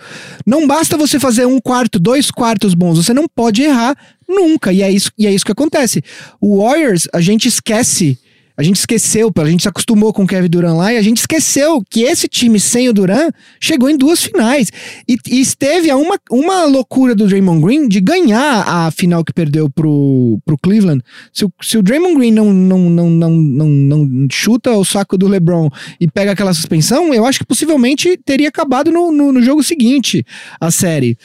[0.46, 3.96] Não basta você fazer um quarto, dois quartos bons, você não pode errar
[4.28, 4.74] nunca.
[4.74, 6.04] E é isso, e é isso que acontece.
[6.42, 8.18] O Warriors, a gente esquece.
[8.56, 11.18] A gente esqueceu, a gente se acostumou com o Kevin Durant lá e a gente
[11.18, 14.72] esqueceu que esse time sem o Durant chegou em duas finais.
[15.08, 19.34] E, e esteve a uma, uma loucura do Draymond Green de ganhar a final que
[19.34, 21.04] perdeu pro, pro Cleveland.
[21.32, 25.18] Se o, se o Draymond Green não, não, não, não, não, não chuta o saco
[25.18, 29.42] do LeBron e pega aquela suspensão, eu acho que possivelmente teria acabado no, no, no
[29.42, 30.24] jogo seguinte
[30.60, 31.18] a série.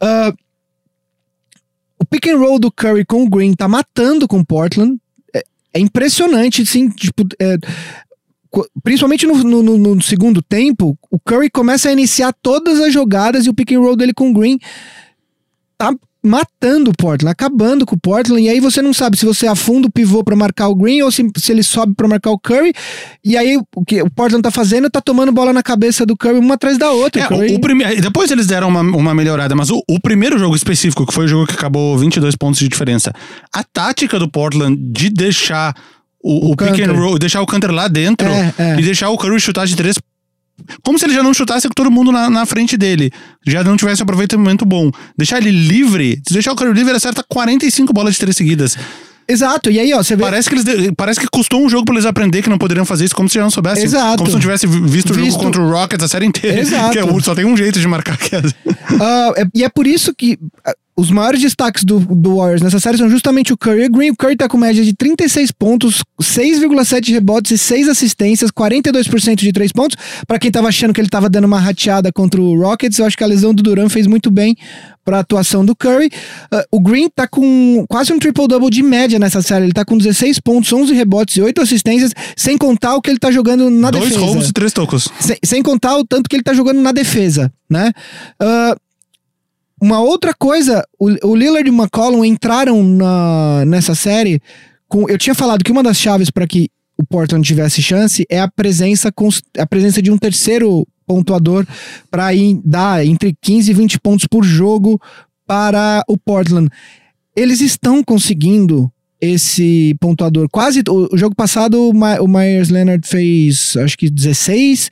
[0.00, 0.34] Ah,
[1.98, 4.98] o pick and roll do Curry com o Green tá matando com Portland.
[5.76, 7.56] É, impressionante, assim, tipo, é,
[8.82, 13.44] principalmente no, no- no- no segundo tempo, o Curry começa a iniciar todas as jogadas
[13.46, 14.58] e o pick and roll dele com o Green
[15.76, 15.94] tá
[16.26, 19.86] matando o Portland, acabando com o Portland, e aí você não sabe se você afunda
[19.86, 22.72] o pivô pra marcar o Green ou se, se ele sobe pra marcar o Curry,
[23.24, 26.38] e aí o que o Portland tá fazendo tá tomando bola na cabeça do Curry
[26.38, 27.22] uma atrás da outra.
[27.22, 30.00] É, o Curry- o, o prime- Depois eles deram uma, uma melhorada, mas o, o
[30.00, 33.12] primeiro jogo específico, que foi o jogo que acabou 22 pontos de diferença,
[33.52, 35.74] a tática do Portland de deixar
[36.22, 38.80] o, O o pick and roll, deixar o Canter lá dentro É, é.
[38.80, 39.96] e deixar o Curry chutar de três.
[40.82, 43.10] Como se ele já não chutasse com todo mundo na, na frente dele.
[43.46, 44.90] Já não tivesse aproveitamento bom.
[45.16, 48.76] Deixar ele livre, se deixar o Curry livre, ele acerta 45 bolas de três seguidas.
[49.28, 50.22] Exato, e aí ó, você vê...
[50.22, 53.06] Parece que, eles, parece que custou um jogo pra eles aprender que não poderiam fazer
[53.06, 53.82] isso, como se já não soubessem.
[53.82, 54.18] Exato.
[54.18, 55.40] Como se não tivesse vi- visto, o jogo Visto.
[55.40, 56.60] contra o Rockets a série inteira.
[56.60, 56.92] Exato.
[56.94, 58.16] Que é só tem um jeito de marcar.
[58.16, 58.42] Que é...
[59.00, 60.38] Ah, é- e é por isso que
[60.98, 64.10] os maiores destaques do, do Warriors nessa série são justamente o Curry e o Green.
[64.10, 69.52] O Curry tá com média de 36 pontos, 6,7 rebotes e 6 assistências, 42% de
[69.52, 69.96] 3 pontos.
[70.26, 73.16] Pra quem tava achando que ele tava dando uma rateada contra o Rockets, eu acho
[73.16, 74.56] que a lesão do Duran fez muito bem
[75.04, 76.10] pra atuação do Curry.
[76.50, 79.66] Ah, o Green tá com quase um triple-double de média nessa série.
[79.66, 83.18] Ele tá com 16 pontos, 11 rebotes e 8 assistências, sem contar o que ele
[83.18, 84.24] tá jogando na Dois defesa.
[84.24, 85.08] roubos e três tocos.
[85.20, 87.92] Sem, sem contar o tanto que ele tá jogando na defesa, né?
[88.40, 88.74] Ah,
[89.80, 94.40] uma outra coisa, o, o Lillard e o McCollum entraram na, nessa série
[94.88, 95.08] com.
[95.08, 98.48] Eu tinha falado que uma das chaves para que o Portland tivesse chance é a
[98.48, 99.12] presença,
[99.58, 101.66] a presença de um terceiro pontuador
[102.10, 102.28] para
[102.64, 105.00] dar entre 15 e 20 pontos por jogo
[105.46, 106.68] para o Portland.
[107.36, 110.48] Eles estão conseguindo esse pontuador.
[110.50, 114.90] Quase o, o jogo passado o, My, o Myers Leonard fez acho que 16.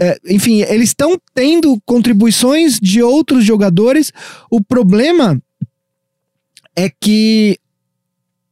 [0.00, 4.10] É, enfim, eles estão tendo contribuições de outros jogadores.
[4.50, 5.40] O problema
[6.74, 7.58] é que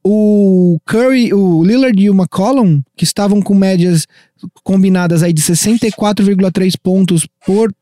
[0.05, 4.07] o Curry, o Lillard e o McCollum, que estavam com médias
[4.63, 7.73] combinadas aí de 64,3 pontos por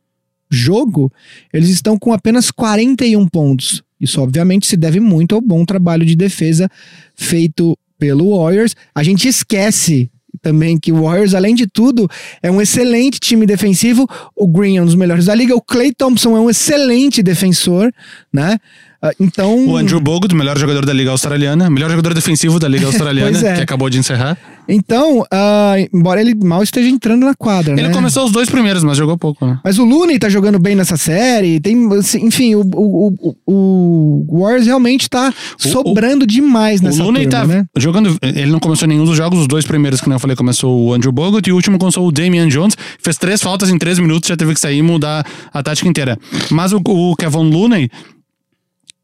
[0.48, 1.12] jogo,
[1.52, 3.82] eles estão com apenas 41 pontos.
[4.00, 6.70] Isso obviamente se deve muito ao bom trabalho de defesa
[7.16, 8.76] feito pelo Warriors.
[8.94, 10.10] A gente esquece
[10.46, 12.08] também que o Warriors, além de tudo,
[12.40, 14.06] é um excelente time defensivo.
[14.36, 15.56] O Green é um dos melhores da liga.
[15.56, 17.92] O Clay Thompson é um excelente defensor,
[18.32, 18.56] né?
[19.02, 19.66] Ah, Então.
[19.66, 23.56] O Andrew Bogut, melhor jogador da Liga Australiana, melhor jogador defensivo da Liga Australiana, é.
[23.56, 24.38] que acabou de encerrar.
[24.68, 27.94] Então, ah, embora ele mal esteja entrando na quadra, Ele né?
[27.94, 29.58] começou os dois primeiros, mas jogou pouco, né?
[29.64, 31.60] Mas o Looney tá jogando bem nessa série.
[31.60, 37.28] Tem, assim, enfim, o, o, o, o Warriors realmente tá sobrando demais nessa o Looney
[37.28, 37.66] turma, tá né?
[37.76, 38.16] jogando.
[38.22, 40.92] Ele não começou nenhum dos jogos, os dois primeiros, que nem eu falei, começou o
[40.94, 42.76] Andrew Bogut e o último começou o Damian Jones.
[43.00, 46.18] Fez três faltas em três minutos, já teve que sair e mudar a tática inteira.
[46.50, 47.90] Mas o, o Kevin Looney.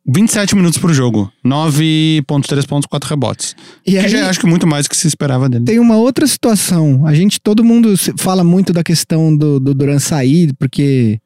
[0.06, 3.54] 27 minutos por jogo, 9.3 pontos, 4 rebotes.
[3.86, 5.64] E que aí- já é, acho que muito mais do que se esperava dele.
[5.64, 7.06] Tem uma outra situação.
[7.06, 11.20] A gente, todo mundo fala muito da questão do, do Duran sair, porque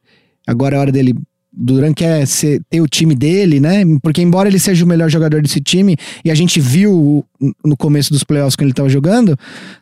[0.47, 1.15] agora é hora dele.
[1.59, 3.83] Duran quer ser, ter o time dele, né?
[4.03, 7.25] Porque embora ele seja o melhor jogador desse time, e a gente viu
[7.65, 9.35] no começo dos playoffs quando ele tava jogando,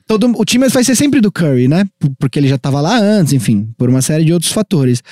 [0.06, 1.84] todo, o time vai ser sempre do Curry, né?
[2.16, 5.02] Porque ele já tava lá antes, enfim, por uma série de outros fatores.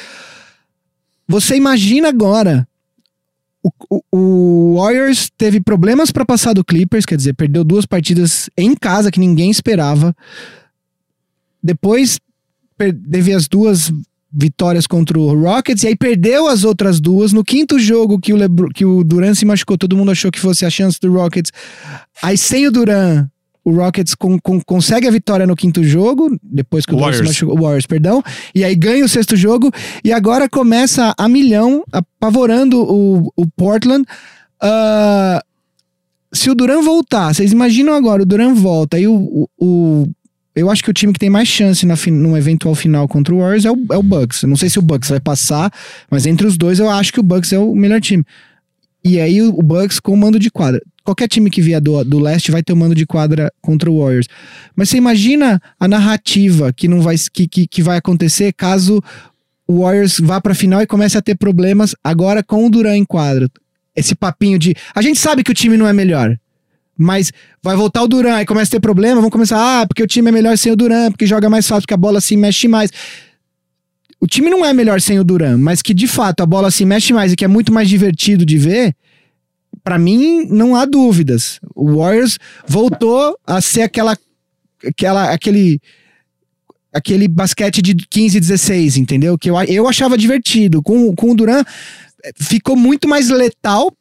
[1.26, 2.64] Você imagina agora
[3.62, 8.50] o, o, o Warriors teve problemas para passar do Clippers, quer dizer, perdeu duas partidas
[8.56, 10.14] em casa que ninguém esperava.
[11.62, 12.18] Depois
[12.76, 13.92] teve as duas
[14.32, 17.32] vitórias contra o Rockets e aí perdeu as outras duas.
[17.32, 20.40] No quinto jogo que o, Lebr que o Duran se machucou, todo mundo achou que
[20.40, 21.52] fosse a chance do Rockets.
[22.22, 23.28] Aí sem o Duran,
[23.64, 27.26] o Rockets com, com, consegue a vitória no quinto jogo, depois que o Warriors.
[27.26, 28.22] machucou, Warriors, perdão,
[28.54, 29.70] e aí ganha o sexto jogo,
[30.04, 34.04] e agora começa a milhão, apavorando o, o Portland.
[34.62, 35.40] Uh,
[36.32, 40.08] se o Duran voltar, vocês imaginam agora, o Duran volta, e o, o, o
[40.54, 43.38] eu acho que o time que tem mais chance na, num eventual final contra o
[43.38, 44.42] Warriors é o, é o Bucks.
[44.42, 45.72] Eu não sei se o Bucks vai passar,
[46.10, 48.24] mas entre os dois eu acho que o Bucks é o melhor time.
[49.02, 50.82] E aí o Bucks com o mando de quadra.
[51.04, 53.90] Qualquer time que vier do, do leste vai ter o um mando de quadra contra
[53.90, 54.28] o Warriors.
[54.76, 59.02] Mas você imagina a narrativa que não vai que, que, que vai acontecer caso
[59.66, 63.04] o Warriors vá para final e comece a ter problemas agora com o Duran em
[63.04, 63.50] quadra.
[63.94, 66.36] Esse papinho de a gente sabe que o time não é melhor.
[66.96, 70.06] Mas vai voltar o Duran e começa a ter problema, vão começar, ah, porque o
[70.06, 72.68] time é melhor sem o Duran, porque joga mais fácil, porque a bola se mexe
[72.68, 72.90] mais.
[74.20, 76.84] O time não é melhor sem o Duran, mas que de fato a bola se
[76.84, 78.94] mexe mais e que é muito mais divertido de ver,
[79.82, 81.58] para mim não há dúvidas.
[81.74, 84.16] O Warriors voltou a ser aquela
[84.84, 85.80] aquela aquele
[86.92, 89.38] aquele basquete de 15 16, entendeu?
[89.38, 90.82] Que eu, eu achava divertido.
[90.82, 91.64] Com, com o Duran
[92.36, 93.92] ficou muito mais letal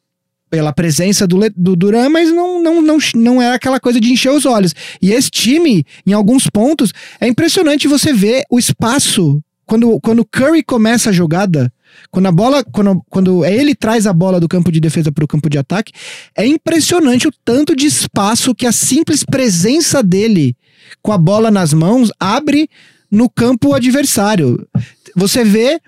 [0.50, 4.30] pela presença do, do Duran, mas não, não, não, não era aquela coisa de encher
[4.30, 4.74] os olhos.
[5.00, 9.42] E esse time, em alguns pontos, é impressionante você ver o espaço.
[9.64, 11.72] Quando, quando Curry começa a jogada,
[12.10, 15.28] quando a bola, quando, quando ele traz a bola do campo de defesa para o
[15.28, 15.92] campo de ataque,
[16.36, 20.56] é impressionante o tanto de espaço que a simples presença dele
[21.02, 22.68] com a bola nas mãos abre
[23.10, 24.66] no campo adversário.
[25.14, 25.80] Você vê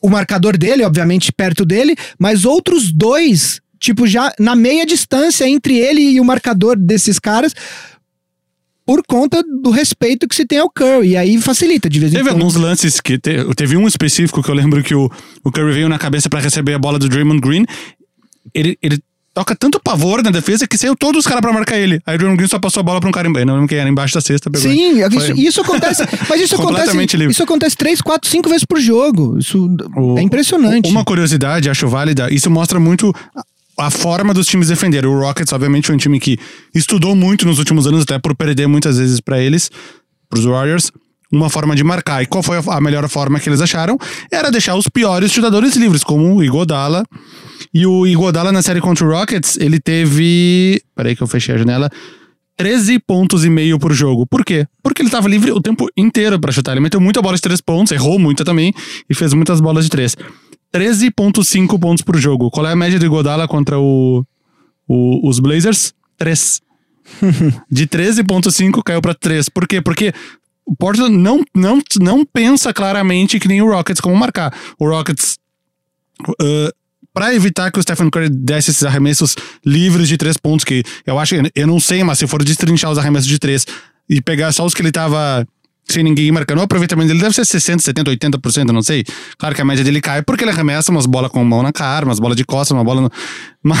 [0.00, 5.78] o marcador dele, obviamente, perto dele, mas outros dois, tipo, já na meia distância entre
[5.78, 7.54] ele e o marcador desses caras,
[8.84, 11.10] por conta do respeito que se tem ao Curry.
[11.10, 12.36] E aí facilita de vez em teve quando.
[12.36, 13.18] Teve alguns lances que.
[13.18, 15.10] Te, teve um específico que eu lembro que o,
[15.44, 17.64] o Curry veio na cabeça para receber a bola do Draymond Green.
[18.54, 18.98] Ele, ele
[19.34, 22.00] toca tanto pavor na defesa que saiu todos os caras pra marcar ele.
[22.04, 23.46] Aí o Draymond Green só passou a bola pra um cara embaixo.
[23.46, 24.50] Não lembro quem era, embaixo da cesta.
[24.50, 26.02] Pegou Sim, isso, isso, acontece.
[26.28, 26.92] Mas isso acontece.
[27.16, 27.32] Livre.
[27.32, 29.38] Isso acontece 3, 4, 5 vezes por jogo.
[29.38, 30.88] Isso o, é impressionante.
[30.88, 33.14] Uma curiosidade, acho válida, isso mostra muito
[33.86, 35.08] a forma dos times defenderem.
[35.08, 36.38] O Rockets, obviamente, foi um time que
[36.74, 39.70] estudou muito nos últimos anos, até por perder muitas vezes para eles,
[40.28, 40.90] pros Warriors
[41.32, 42.22] uma forma de marcar.
[42.22, 43.96] E qual foi a melhor forma que eles acharam?
[44.30, 47.04] Era deixar os piores chutadores livres, como o Igodala.
[47.72, 50.82] E o Igodala na série contra o Rockets, ele teve.
[50.94, 51.90] Peraí que eu fechei a janela.
[52.58, 54.26] 13 pontos e meio por jogo.
[54.26, 54.66] Por quê?
[54.82, 56.72] Porque ele estava livre o tempo inteiro para chutar.
[56.72, 58.74] Ele meteu muita bola de 3 pontos, errou muita também
[59.08, 60.16] e fez muitas bolas de 3.
[60.74, 62.50] 13,5 pontos por jogo.
[62.50, 64.24] Qual é a média do Igodala contra o,
[64.88, 65.94] o os Blazers?
[66.16, 66.62] 3.
[67.70, 69.48] de 13,5 caiu para 3.
[69.48, 69.80] Por quê?
[69.80, 70.12] Porque
[70.64, 74.54] o Portland não, não, não pensa claramente que nem o Rockets como marcar.
[74.78, 75.38] O Rockets.
[76.28, 76.72] Uh,
[77.12, 81.18] para evitar que o Stephen Curry desse esses arremessos livres de três pontos, que eu
[81.18, 83.66] acho, eu não sei, mas se for destrinchar os arremessos de três
[84.08, 85.46] e pegar só os que ele tava
[85.88, 89.04] sem ninguém marcando, o aproveitamento dele deve ser 60, 70, 80%, não sei.
[89.36, 92.04] Claro que a média dele cai porque ele arremessa umas bolas com mão na cara,
[92.04, 93.12] umas bolas de costas, uma bola no...
[93.62, 93.78] Mas,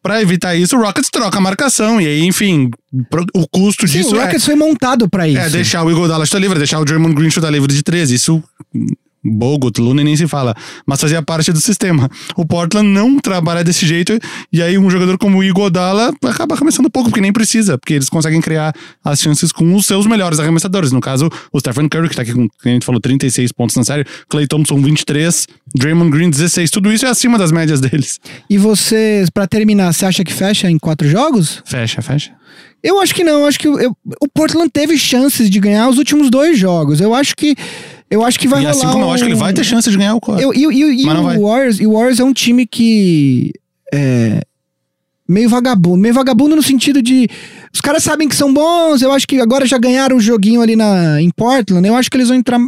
[0.00, 2.00] Pra evitar isso, o Rockets troca a marcação.
[2.00, 2.70] E aí, enfim,
[3.34, 4.14] o custo Sim, disso.
[4.14, 5.40] O Rockets é, foi montado para isso.
[5.40, 8.14] É deixar o Igor Dallas chutar livre, deixar o Draymond Green chutar livre de 13.
[8.14, 8.42] Isso
[9.24, 10.54] Bogut, Luna nem se fala,
[10.86, 12.08] mas fazia parte do sistema.
[12.36, 14.18] O Portland não trabalha desse jeito,
[14.52, 18.08] e aí um jogador como o Igodala acaba arremessando pouco, porque nem precisa, porque eles
[18.08, 18.72] conseguem criar
[19.04, 20.92] as chances com os seus melhores arremessadores.
[20.92, 23.84] No caso, o Stephen Curry, que tá aqui com, a gente falou, 36 pontos na
[23.84, 28.20] série, Clay Thompson 23, Draymond Green 16, tudo isso é acima das médias deles.
[28.48, 31.62] E você, para terminar, você acha que fecha em quatro jogos?
[31.64, 32.32] Fecha, fecha.
[32.82, 35.98] Eu acho que não, eu acho que eu, o Portland teve chances de ganhar os
[35.98, 37.00] últimos dois jogos.
[37.00, 37.56] Eu acho que
[38.10, 38.76] eu acho que vai e rolar.
[38.76, 39.08] Assim como um...
[39.08, 40.42] eu acho que ele vai ter chance de ganhar o core.
[40.42, 43.52] Eu, e e, e o, Warriors, o Warriors é um time que.
[43.92, 44.42] É,
[45.28, 45.98] meio vagabundo.
[45.98, 47.28] Meio vagabundo no sentido de.
[47.72, 49.02] Os caras sabem que são bons.
[49.02, 51.86] Eu acho que agora já ganharam um joguinho ali na, em Portland.
[51.86, 52.58] Eu acho que eles vão entrar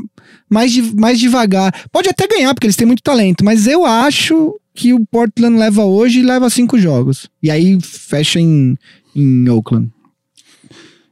[0.48, 1.72] mais, de, mais devagar.
[1.90, 3.44] Pode até ganhar, porque eles têm muito talento.
[3.44, 7.30] Mas eu acho que o Portland leva hoje e leva cinco jogos.
[7.42, 8.76] E aí fecha em,
[9.16, 9.90] em Oakland.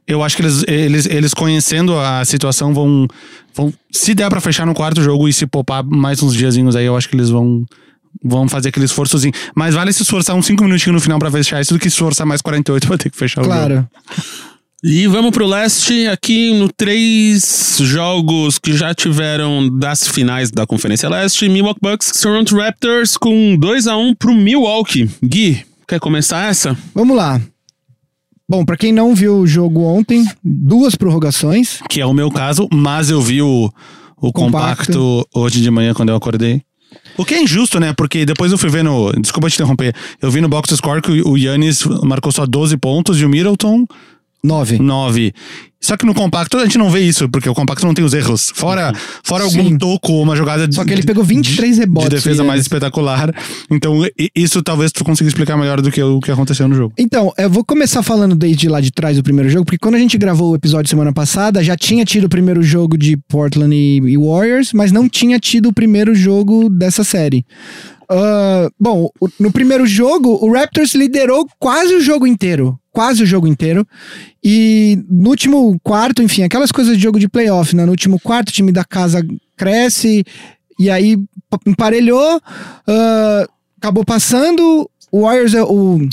[0.09, 3.07] Eu acho que eles, eles, eles conhecendo a situação vão,
[3.53, 3.71] vão.
[3.91, 6.97] Se der pra fechar no quarto jogo e se poupar mais uns diazinhos aí, eu
[6.97, 7.63] acho que eles vão.
[8.23, 9.31] Vão fazer aquele esforçozinho.
[9.55, 11.95] Mas vale se esforçar uns 5 minutinhos no final pra fechar isso do que se
[11.95, 13.55] esforçar mais 48 pra ter que fechar o jogo.
[13.55, 13.87] Claro.
[14.83, 21.07] E vamos pro leste, aqui no três jogos que já tiveram das finais da Conferência
[21.07, 21.47] Leste.
[21.47, 25.07] Milwaukee Bucks, Toronto Raptors com 2 a 1 pro Milwaukee.
[25.23, 26.75] Gui, quer começar essa?
[26.95, 27.39] Vamos lá.
[28.49, 31.81] Bom, pra quem não viu o jogo ontem, duas prorrogações.
[31.87, 33.71] Que é o meu caso, mas eu vi o,
[34.19, 34.93] o compacto.
[34.93, 35.29] Compacto.
[35.35, 36.63] hoje de manhã quando eu acordei.
[37.15, 37.93] O que é injusto, né?
[37.93, 39.11] Porque depois eu fui ver no.
[39.21, 39.93] Desculpa te interromper.
[40.19, 43.85] Eu vi no box score que o Yannis marcou só 12 pontos e o Middleton
[44.43, 44.79] Nove.
[44.79, 45.33] 9.
[45.81, 48.13] Só que no compacto a gente não vê isso, porque o compacto não tem os
[48.13, 48.51] erros.
[48.53, 52.09] Fora, fora algum toco ou uma jogada de, Só que ele pegou 23 de rebotes.
[52.09, 53.33] defesa o mais espetacular.
[53.71, 56.93] Então, isso talvez tu consiga explicar melhor do que o que aconteceu no jogo.
[56.97, 59.99] Então, eu vou começar falando desde lá de trás do primeiro jogo, porque quando a
[59.99, 64.17] gente gravou o episódio semana passada, já tinha tido o primeiro jogo de Portland e,
[64.17, 67.45] Warriors, mas não tinha tido o primeiro jogo dessa série.
[68.09, 72.78] Ah, bom, no primeiro jogo, o Raptors liderou quase o jogo inteiro.
[72.99, 73.87] Quase o jogo inteiro.
[74.43, 77.85] E no último quarto, enfim, aquelas coisas de jogo de playoff, né?
[77.85, 80.25] No último quarto, o time da casa cresce,
[80.77, 81.15] e aí
[81.49, 82.41] pa- emparelhou,
[82.85, 84.89] ah, acabou passando.
[85.09, 86.09] O Warriors, é- o,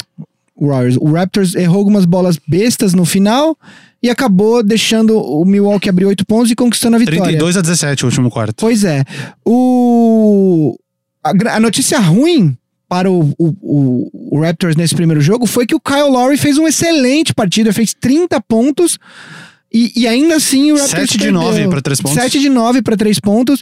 [0.55, 3.59] o Warriors, o Raptors errou algumas bolas bestas no final
[4.01, 7.21] e acabou deixando o Milwaukee abrir oito pontos e conquistando a vitória.
[7.21, 8.55] 32 a 17 o último quarto.
[8.61, 9.03] Pois é.
[9.45, 10.79] O,
[11.25, 12.57] a, a notícia ruim
[12.89, 16.57] para o, o, o- o Raptors nesse primeiro jogo foi que o Kyle Lowry fez
[16.59, 18.99] uma excelente partida, fez 30 pontos.
[19.73, 21.41] E, e ainda assim o Raptors 7 de perdeu.
[21.43, 22.23] 9 para 3 pontos.
[22.23, 23.61] 7 de 9 para 3 pontos.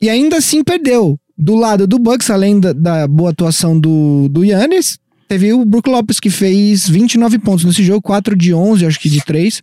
[0.00, 1.18] E ainda assim perdeu.
[1.38, 4.98] Do lado do Bucks, além da, da boa atuação do, do Yannis,
[5.28, 9.08] teve o Brook Lopes que fez 29 pontos nesse jogo, 4 de 11, acho que
[9.08, 9.62] de 3.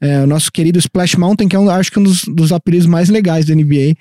[0.00, 2.86] É, o nosso querido Splash Mountain, que é um, acho que um dos, dos apelidos
[2.86, 3.94] mais legais da NBA.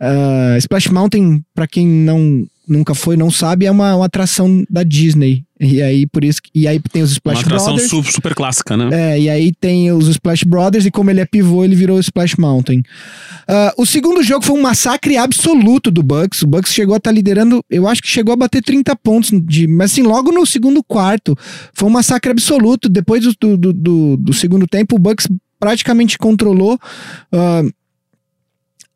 [0.00, 4.82] Ah, Splash Mountain, pra quem não nunca foi, não sabe, é uma, uma atração da
[4.82, 5.42] Disney.
[5.58, 7.90] E aí por isso e aí tem os Uma Splash atração Brothers.
[7.90, 9.14] super, super clássica, né?
[9.14, 12.36] É, e aí tem os Splash Brothers, e como ele é pivô, ele virou Splash
[12.36, 12.82] Mountain.
[13.48, 16.42] Ah, o segundo jogo foi um massacre absoluto do Bucks.
[16.42, 19.66] O Bucks chegou a estar liderando, eu acho que chegou a bater 30 pontos, de,
[19.66, 21.34] mas assim, logo no segundo quarto.
[21.72, 22.86] Foi um massacre absoluto.
[22.88, 25.26] Depois do, do, do- do- do segundo tempo, o Bucks
[25.58, 26.78] praticamente controlou
[27.32, 27.62] ah,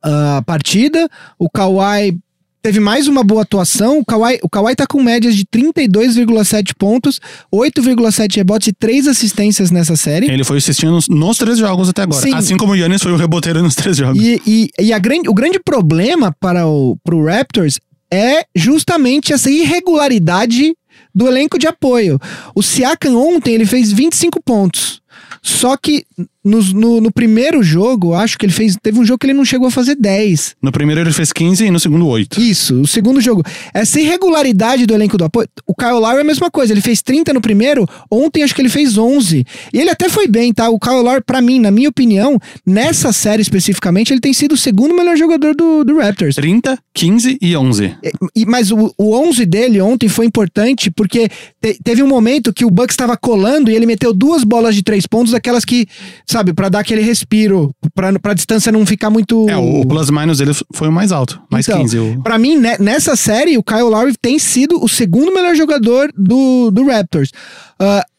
[0.03, 1.09] a partida.
[1.39, 2.19] O Kawhi
[2.63, 3.99] teve mais uma boa atuação.
[3.99, 7.21] O Kawhi, o Kawhi tá com médias de 32,7 pontos,
[7.53, 10.31] 8,7 rebotes e 3 assistências nessa série.
[10.31, 12.21] Ele foi assistindo nos, nos três jogos até agora.
[12.21, 12.35] Sim.
[12.35, 14.23] Assim como o Yannis foi o reboteiro nos três jogos.
[14.23, 17.79] E, e, e a grande, o grande problema para o pro Raptors
[18.11, 20.75] é justamente essa irregularidade
[21.15, 22.19] do elenco de apoio.
[22.55, 25.01] O Siakam ontem ele fez 25 pontos.
[25.43, 26.05] Só que
[26.45, 28.77] nos- no, no primeiro jogo, acho que ele fez.
[28.83, 30.57] Teve um jogo que ele não chegou a fazer 10.
[30.63, 32.41] No primeiro ele fez 15 e no segundo 8.
[32.41, 33.43] Isso, o segundo jogo.
[33.73, 35.49] Essa irregularidade do elenco do apoio.
[35.67, 36.73] O Kyle Lowry é a mesma coisa.
[36.73, 39.45] Ele fez 30 no primeiro, ontem acho que ele fez 11.
[39.73, 40.69] E ele até foi bem, tá?
[40.69, 44.57] O Kyle Lowry, pra mim, na minha opinião, nessa série especificamente, ele tem sido o
[44.57, 46.35] segundo melhor jogador do, do Raptors.
[46.37, 47.95] 30, 15 e 11.
[48.35, 51.29] E, mas o, o 11 dele ontem foi importante porque
[51.61, 54.83] te- teve um momento que o Bucks estava colando e ele meteu duas bolas de
[54.83, 55.87] três pontos, daquelas que,
[56.33, 59.49] sabe, pra dar aquele respiro, pra, pra distância não ficar muito.
[59.49, 61.41] É, o, o plus minus dele foi o mais alto.
[61.51, 61.99] Mais Então, 15.
[61.99, 62.23] O...
[62.23, 66.71] Pra mim, né, nessa série, o Kyle Lowry tem sido o segundo melhor jogador do,
[66.71, 67.31] do Raptors.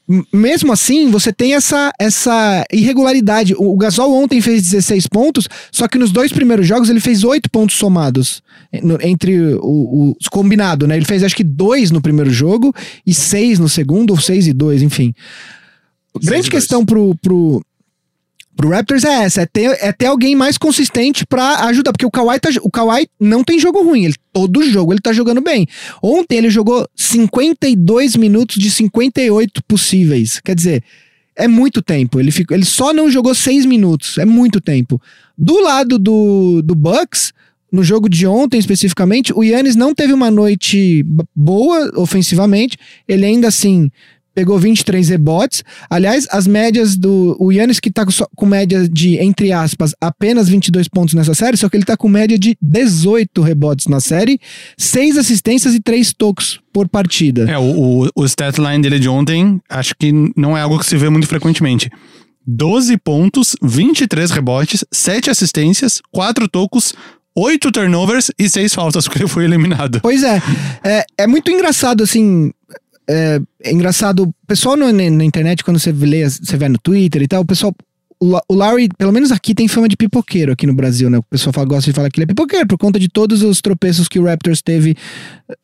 [0.08, 3.54] M- mesmo assim, você tem essa, essa irregularidade.
[3.58, 7.24] O, o Gasol ontem fez 16 pontos, só que nos dois primeiros jogos ele fez
[7.24, 8.42] 8 pontos somados.
[8.72, 10.98] eh, no- entre o, os combinado, né?
[10.98, 12.74] Ele fez acho que dois no primeiro jogo
[13.08, 15.14] e seis no segundo, ou seis e dois, enfim.
[16.16, 17.62] Seis Grande questão pro, pro,
[18.56, 22.12] pro Raptors é essa, é ter, é ter alguém mais consistente pra ajudar, porque o
[22.12, 25.68] Kawhi, tá, o Kawhi não tem jogo ruim, ele, todo jogo ele tá jogando bem.
[26.02, 30.84] Ontem ele jogou 52 minutos de 58 possíveis, quer dizer,
[31.36, 35.02] é muito tempo, ele, ficou, ele só não jogou 6 minutos, é muito tempo.
[35.38, 37.34] Do lado do, do Bucks,
[37.72, 41.04] no jogo de ontem especificamente, o Yannis não teve uma noite
[41.36, 43.90] boa ofensivamente, ele ainda assim
[44.34, 45.64] pegou 23 rebotes.
[45.90, 50.50] Aliás, as médias do o Yannis que tá com, com média de entre aspas apenas
[50.50, 54.40] 22 pontos nessa série, só que ele tá com média de 18 rebotes na série,
[54.78, 57.50] 6 assistências e 3 tocos por partida.
[57.50, 60.86] É, o, o, o stat line dele de ontem, acho que não é algo que
[60.86, 61.90] se vê muito frequentemente.
[62.46, 66.94] 12 pontos, 23 rebotes, 7 assistências, 4 tocos,
[67.36, 70.00] 8 turnovers e 6 faltas, porque ele foi eliminado.
[70.02, 70.42] Pois é,
[70.84, 72.52] é, é muito engraçado assim.
[73.10, 77.22] É, é engraçado, o pessoal no- na, internet, quando você lê, você vê no Twitter
[77.22, 77.74] e tal, o pessoal.
[78.20, 81.18] O La- o Larry, pelo menos aqui, tem fama de pipoqueiro aqui no Brasil, né?
[81.18, 83.60] O pessoal fala- gosta de falar que ele é pipoqueiro por conta de todos os
[83.60, 84.96] tropeços que o Raptors teve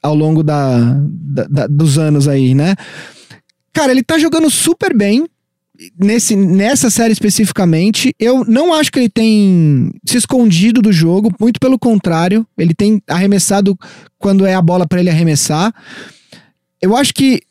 [0.04, 0.78] ao longo da,
[1.10, 2.76] da- da- dos anos aí, né?
[3.72, 5.26] Cara, ele tá jogando super bem
[5.98, 8.14] nesse, nessa série especificamente.
[8.20, 13.02] Eu não acho que ele tem se escondido do jogo, muito pelo contrário, ele tem
[13.08, 13.78] arremessado
[14.18, 15.74] quando é a bola pra ele arremessar.
[16.82, 17.42] Eu acho que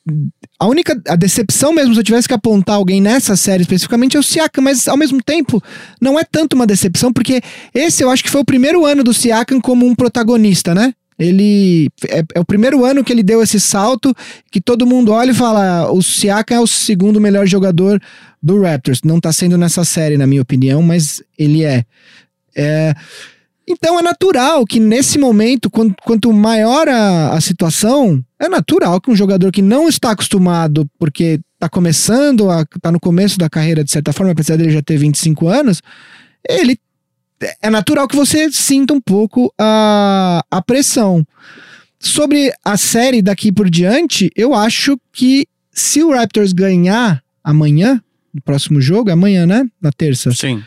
[0.58, 4.20] a única a decepção mesmo, se eu tivesse que apontar alguém nessa série especificamente, é
[4.20, 5.62] o Siakam, mas ao mesmo tempo
[6.00, 7.40] não é tanto uma decepção, porque
[7.74, 10.94] esse eu acho que foi o primeiro ano do Siakam como um protagonista, né?
[11.18, 14.14] Ele é, é o primeiro ano que ele deu esse salto
[14.52, 18.00] que todo mundo olha e fala: o Siakam é o segundo melhor jogador
[18.42, 19.02] do Raptors.
[19.02, 21.84] Não tá sendo nessa série, na minha opinião, mas ele é.
[22.56, 22.94] É,
[23.68, 29.10] Então é natural que nesse momento, quanto, quanto maior a, a situação, é natural que
[29.10, 33.84] um jogador que não está acostumado, porque tá começando, a, tá no começo da carreira
[33.84, 35.82] de certa forma, apesar dele já ter 25 anos,
[36.48, 36.78] ele
[37.60, 41.26] é natural que você sinta um pouco a, a pressão.
[42.00, 48.02] Sobre a série daqui por diante, eu acho que se o Raptors ganhar amanhã,
[48.32, 49.68] no próximo jogo, é amanhã, né?
[49.80, 50.32] Na terça.
[50.32, 50.62] Sim.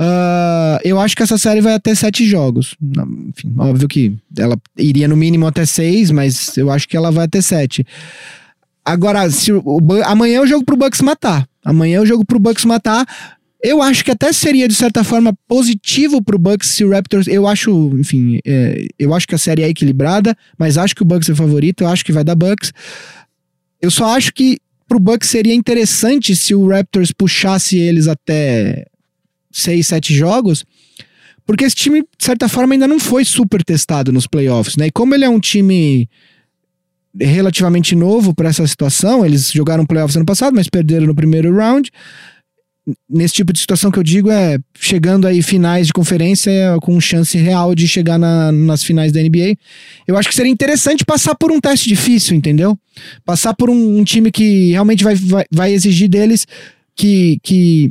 [0.00, 2.76] Ah, eu acho que essa série vai até sete jogos.
[2.80, 7.24] Enfim, óbvio que ela iria no mínimo até seis, mas eu acho que ela vai
[7.24, 7.84] até sete.
[8.84, 11.48] Agora, se o, o amanhã é o jogo pro Bucks matar.
[11.64, 13.04] Amanhã é o jogo pro Bucks matar.
[13.62, 17.26] Eu acho que até seria, de certa forma, positivo pro Bucks se o Raptors.
[17.26, 21.04] Eu acho, enfim, é, eu acho que a série é equilibrada, mas acho que o
[21.04, 22.72] Bucks é favorito, eu acho que vai dar Bucks.
[23.82, 28.86] Eu só acho que pro Bucks seria interessante se o Raptors puxasse eles até
[29.50, 30.64] seis, sete jogos,
[31.46, 34.88] porque esse time, de certa forma, ainda não foi super testado nos playoffs, né?
[34.88, 36.08] E como ele é um time
[37.18, 41.90] relativamente novo para essa situação, eles jogaram playoffs ano passado, mas perderam no primeiro round.
[43.08, 46.98] Nesse tipo de situação que eu digo é chegando aí finais de conferência é, com
[47.00, 49.56] chance real de chegar na- nas finais da NBA.
[50.06, 52.78] Eu acho que seria interessante passar por um teste difícil, entendeu?
[53.26, 56.46] Passar por um, um time que realmente vai, vai, vai exigir deles
[56.96, 57.90] que, que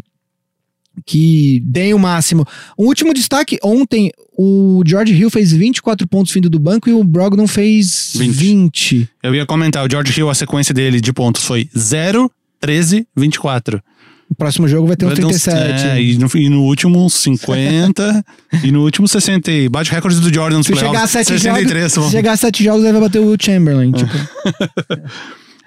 [1.05, 2.45] que deem o máximo.
[2.77, 7.03] Um último destaque, ontem o George Hill fez 24 pontos vindo do banco e o
[7.03, 8.31] Brogdon fez 20.
[8.35, 9.09] 20.
[9.23, 13.81] Eu ia comentar, o George Hill, a sequência dele de pontos foi 0, 13, 24.
[14.29, 15.85] O próximo jogo vai ter uns uns- 37.
[15.87, 18.25] É, e, no, e no último uns 50.
[18.63, 19.49] e no último 60.
[19.49, 21.11] e Bate recorde do Jordan nos se chegar a playoffs.
[21.11, 21.93] 7 63.
[21.93, 23.91] jogos, se chegar a 7 jogos, ele vai bater o Chamberlain.
[23.93, 24.11] Tipo.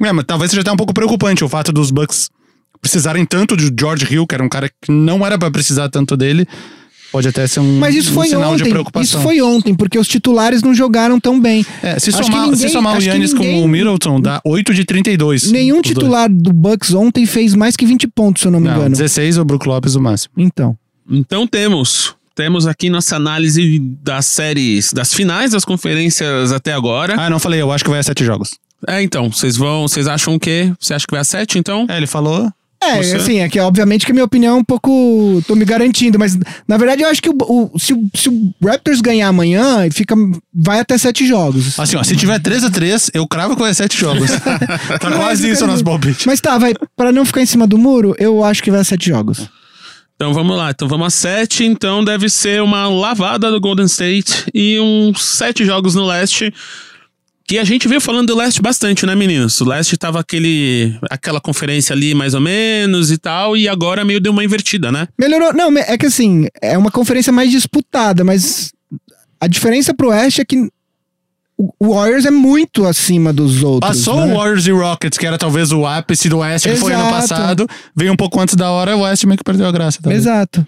[0.02, 2.30] É, mas talvez seja até um pouco preocupante o fato dos Bucks
[2.80, 6.16] precisarem tanto de George Hill, que era um cara que não era pra precisar tanto
[6.16, 6.46] dele.
[7.12, 8.70] Pode até ser um, Mas isso um foi sinal de ontem.
[8.70, 9.02] preocupação.
[9.02, 11.66] Isso foi ontem, porque os titulares não jogaram tão bem.
[11.82, 14.84] É, se, somar, se ninguém- somar o Yannis ninguém- com o Middleton, dá 8 de
[14.84, 15.50] 32.
[15.50, 15.88] Nenhum os dois.
[15.94, 18.90] titular do Bucks ontem fez mais que 20 pontos, se eu não me Não, engano.
[18.94, 20.32] 16 o Brook Lopes o máximo.
[20.36, 20.76] Então.
[21.10, 22.14] Então temos.
[22.36, 27.16] Temos aqui nossa análise das séries, das finais das conferências até agora.
[27.18, 28.50] Ah, não falei, eu acho que vai a 7 jogos.
[28.86, 29.88] É, então, vocês vão.
[29.88, 30.72] Vocês acham o quê?
[30.78, 31.86] Você acha que vai a 7, então?
[31.88, 32.50] É, ele falou.
[32.82, 33.16] É, Você?
[33.16, 35.42] assim, é que obviamente que a minha opinião é um pouco.
[35.46, 38.54] tô me garantindo, mas na verdade eu acho que o, o- se, o, se o
[38.64, 40.14] Raptors ganhar amanhã, fica,
[40.54, 41.78] vai até sete jogos.
[41.78, 44.30] Assim, ó, se tiver 3 a 3 eu cravo que vai 7 jogos.
[44.98, 46.26] tá quase isso nosso palpite.
[46.26, 46.72] Mas tá, vai.
[46.96, 49.46] Pra não ficar em cima do muro, eu acho que vai a sete jogos.
[50.16, 50.70] Então vamos lá.
[50.70, 51.64] Então vamos a 7.
[51.64, 56.52] Então deve ser uma lavada do Golden State e uns 7 jogos no leste.
[57.50, 59.60] Que a gente veio falando do leste bastante, né, meninos?
[59.60, 64.20] O leste tava aquele, aquela conferência ali mais ou menos e tal, e agora meio
[64.20, 65.08] deu uma invertida, né?
[65.18, 65.52] Melhorou.
[65.52, 68.70] Não, é que assim, é uma conferência mais disputada, mas
[69.40, 70.68] a diferença pro Oeste é que
[71.58, 73.96] o Warriors é muito acima dos outros.
[73.96, 74.32] Passou né?
[74.32, 77.66] o Warriors e Rockets, que era talvez o ápice do Oeste, que foi ano passado.
[77.96, 79.98] Veio um pouco antes da hora, o Oeste meio que perdeu a graça.
[80.00, 80.22] talvez.
[80.22, 80.64] Exato.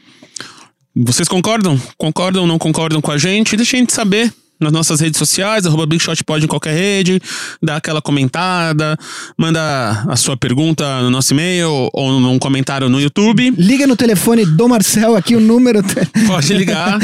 [0.96, 1.80] Vocês concordam?
[1.96, 3.56] Concordam ou não concordam com a gente?
[3.56, 7.20] Deixa a gente saber nas nossas redes sociais, arroba Big Shot Pod em qualquer rede,
[7.62, 8.96] dá aquela comentada,
[9.36, 13.52] manda a sua pergunta no nosso e-mail ou num comentário no YouTube.
[13.56, 15.80] Liga no telefone do Marcel aqui, o número.
[16.26, 16.98] Pode ligar.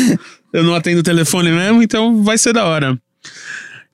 [0.53, 2.99] Eu não atendo o telefone mesmo, então vai ser da hora.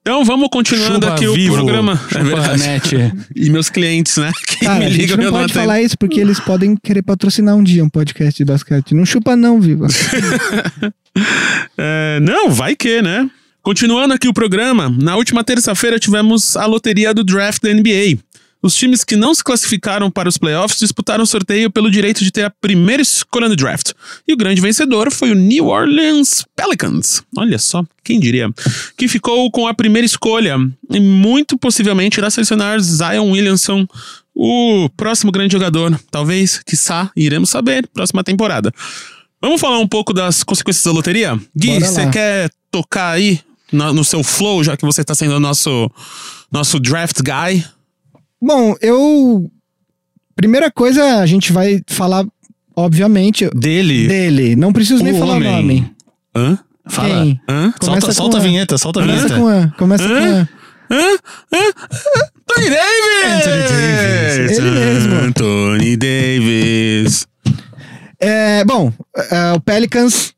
[0.07, 1.93] Então vamos continuando Chupa aqui vivo, o programa.
[1.93, 2.63] É chupa verdade.
[2.63, 3.15] net.
[3.35, 4.31] E meus clientes, né?
[4.47, 6.77] Que Cara, me a gente ligam não eu não pode falar isso porque eles podem
[6.77, 8.95] querer patrocinar um dia um podcast de basquete.
[8.95, 9.87] Não chupa não, Viva.
[11.79, 13.31] É, não, vai que, né?
[13.65, 18.19] Continuando aqui o programa, na última terça-feira tivemos a loteria do draft da NBA.
[18.61, 22.31] Os times que não se classificaram para os playoffs disputaram o sorteio pelo direito de
[22.31, 23.93] ter a primeira escolha no draft.
[24.29, 27.23] E o grande vencedor foi o New Orleans Pelicans.
[27.35, 28.51] Olha só, quem diria?
[28.99, 30.57] Que ficou com a primeira escolha
[30.91, 33.87] e muito possivelmente irá selecionar Zion Williamson,
[34.35, 35.99] o próximo grande jogador.
[36.11, 38.71] Talvez, quiçá, iremos saber próxima temporada.
[39.41, 41.41] Vamos falar um pouco das consequências da loteria?
[41.57, 43.41] Gui, você quer tocar aí
[43.75, 45.91] no, no seu flow, já que você está sendo o nosso,
[46.51, 47.65] nosso draft guy?
[48.41, 49.51] Bom, eu.
[50.37, 52.25] Primeira coisa, a gente vai falar,
[52.77, 54.07] obviamente, Dele.
[54.09, 54.57] dele.
[54.57, 55.49] Não preciso nem O falar homem.
[55.49, 55.93] o nome.
[56.37, 56.59] Hã?
[56.87, 57.09] Fala.
[57.09, 57.41] Quem?
[57.49, 57.73] Hã?
[57.79, 58.43] Começa Solta, com solta a A.
[58.43, 59.41] vinheta, solta a Começa vinheta.
[59.41, 59.69] com A.
[59.79, 60.41] Começa com Hã?
[60.43, 60.95] A.
[60.95, 61.19] Hã?
[61.55, 61.73] Hã?
[62.51, 63.47] Anthony Davis!
[63.47, 64.59] Anthony Davis.
[64.59, 65.15] Ele mesmo.
[65.15, 67.27] Anthony Davis.
[68.21, 68.93] É, bom,
[69.31, 70.34] é, o Pelicans.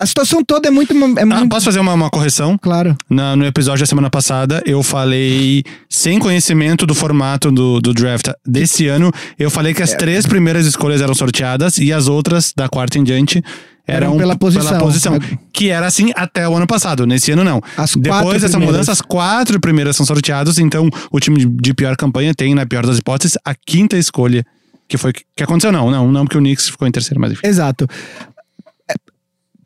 [0.00, 0.92] A situação toda é muito.
[0.94, 2.56] É Ah, muito posso fazer uma, uma correção?
[2.56, 2.96] claro.
[3.08, 8.28] Na- no episódio da semana passada, eu falei, sem conhecimento do formato do, do draft
[8.46, 9.74] desse ano, eu falei É.
[9.74, 13.42] que as três primeiras escolhas eram sorteadas e as outras, da quarta em diante,
[13.86, 14.78] eram, Eram pela posição.
[14.78, 15.18] posição.
[15.52, 17.06] Que era assim até o ano passado.
[17.06, 17.60] Nesse ano, não.
[17.76, 18.76] As Depois dessa primeiras.
[18.76, 22.64] mudança, as quatro primeiras são sorteadas, então o time de- de pior campanha tem, na
[22.64, 24.46] pior das hipóteses, a quinta escolha.
[24.88, 27.46] Que foi que aconteceu, não, não, não, porque o Knicks ficou em terceiro, mas enfim.
[27.46, 27.86] Exato.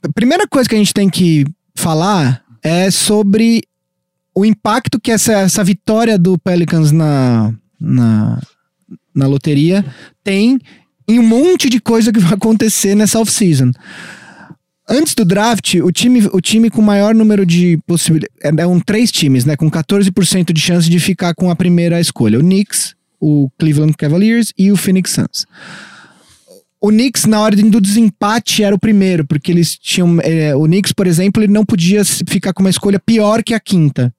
[0.05, 1.45] É, A primeira coisa que a gente tem que
[1.75, 3.63] falar é sobre
[4.35, 8.41] o impacto que essa, essa vitória do Pelicans na, na,
[9.15, 9.85] na loteria
[10.23, 10.59] tem
[11.07, 13.71] em um monte de coisa que vai acontecer nessa off-season.
[14.89, 18.35] Antes do draft, o time, o time com maior número de possibilidades.
[18.43, 19.57] Eram três times, né?
[19.57, 24.53] Com 14% de chance de ficar com a primeira escolha: o Knicks, o Cleveland Cavaliers
[24.59, 25.47] e o Phoenix Suns.
[26.85, 30.19] O Knicks, na ordem do desempate, era o primeiro, porque eles tinham.
[30.23, 33.59] é, o Knicks, por exemplo, ele não podia ficar com uma escolha pior que a
[33.59, 34.13] quinta.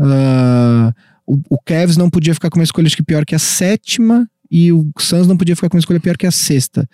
[0.00, 0.94] Ah,
[1.26, 4.26] o, o Cavs não podia ficar com uma escolha acho que pior que a sétima.
[4.50, 6.88] E o Suns não podia ficar com uma escolha pior que a sexta.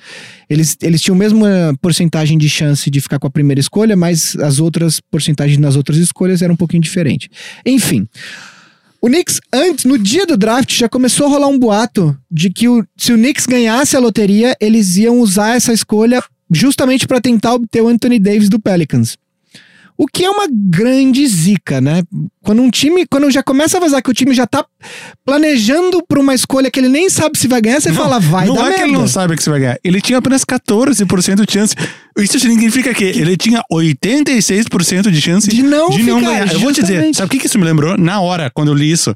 [0.51, 1.49] Eles, eles tinham a mesma
[1.81, 5.99] porcentagem de chance de ficar com a primeira escolha, mas as outras porcentagens nas outras
[5.99, 7.29] escolhas eram um pouquinho diferentes.
[7.64, 8.09] Enfim.
[9.05, 12.69] O Knicks, antes, no dia do draft, já começou a rolar um boato de que
[12.69, 17.55] o- se o Knicks ganhasse a loteria, eles iam usar essa escolha justamente para tentar
[17.55, 19.17] obter o Anthony Davis do Pelicans.
[19.97, 22.03] O que é uma grande zica, né?
[22.43, 24.64] Quando um time, quando já começa a vazar que o time já tá
[25.24, 28.55] planejando para uma escolha que ele nem sabe se vai ganhar, você fala, vai não
[28.55, 28.76] dar é merda.
[28.78, 29.78] que ele não sabe que você vai ganhar.
[29.84, 31.74] Ele tinha apenas 14% de chance.
[32.18, 36.53] Isso significa que ele tinha 86% de chance De não ficar, ganhar.
[36.53, 37.16] Eu vou te dizer, justamente.
[37.18, 37.97] sabe o que que isso me lembrou?
[37.97, 39.14] Na hora, quando eu li isso,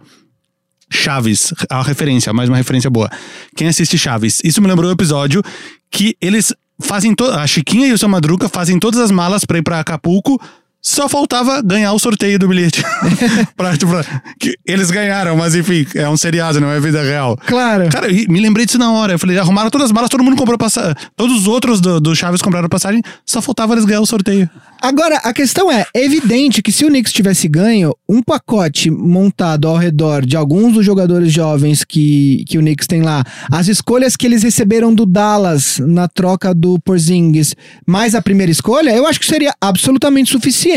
[0.89, 3.11] Chaves, a referência, mais uma referência boa.
[3.57, 4.39] Quem assiste Chaves?
[4.45, 5.43] Isso me lembrou o episódio
[5.91, 9.59] que eles fazem to- a Chiquinha e o seu Madruga fazem todas as malas pra
[9.59, 10.41] ir pra Acapulco.
[10.87, 12.81] Só faltava ganhar o sorteio do bilhete.
[13.57, 13.91] pra, tipo,
[14.39, 17.37] que eles ganharam, mas enfim, é um seriado, não é vida real.
[17.45, 17.89] Claro.
[17.89, 19.15] Cara, e me lembrei disso na hora.
[19.15, 20.95] Eu falei, arrumaram todas as malas, todo mundo comprou passagem.
[21.17, 24.49] Todos os outros do, do Chaves compraram passagem, só faltava eles ganhar o sorteio.
[24.81, 29.67] Agora, a questão é, é evidente que se o Knicks tivesse ganho, um pacote montado
[29.67, 34.15] ao redor de alguns dos jogadores jovens que, que o Knicks tem lá, as escolhas
[34.17, 39.19] que eles receberam do Dallas na troca do Porzingis, mais a primeira escolha, eu acho
[39.19, 40.76] que seria absolutamente suficiente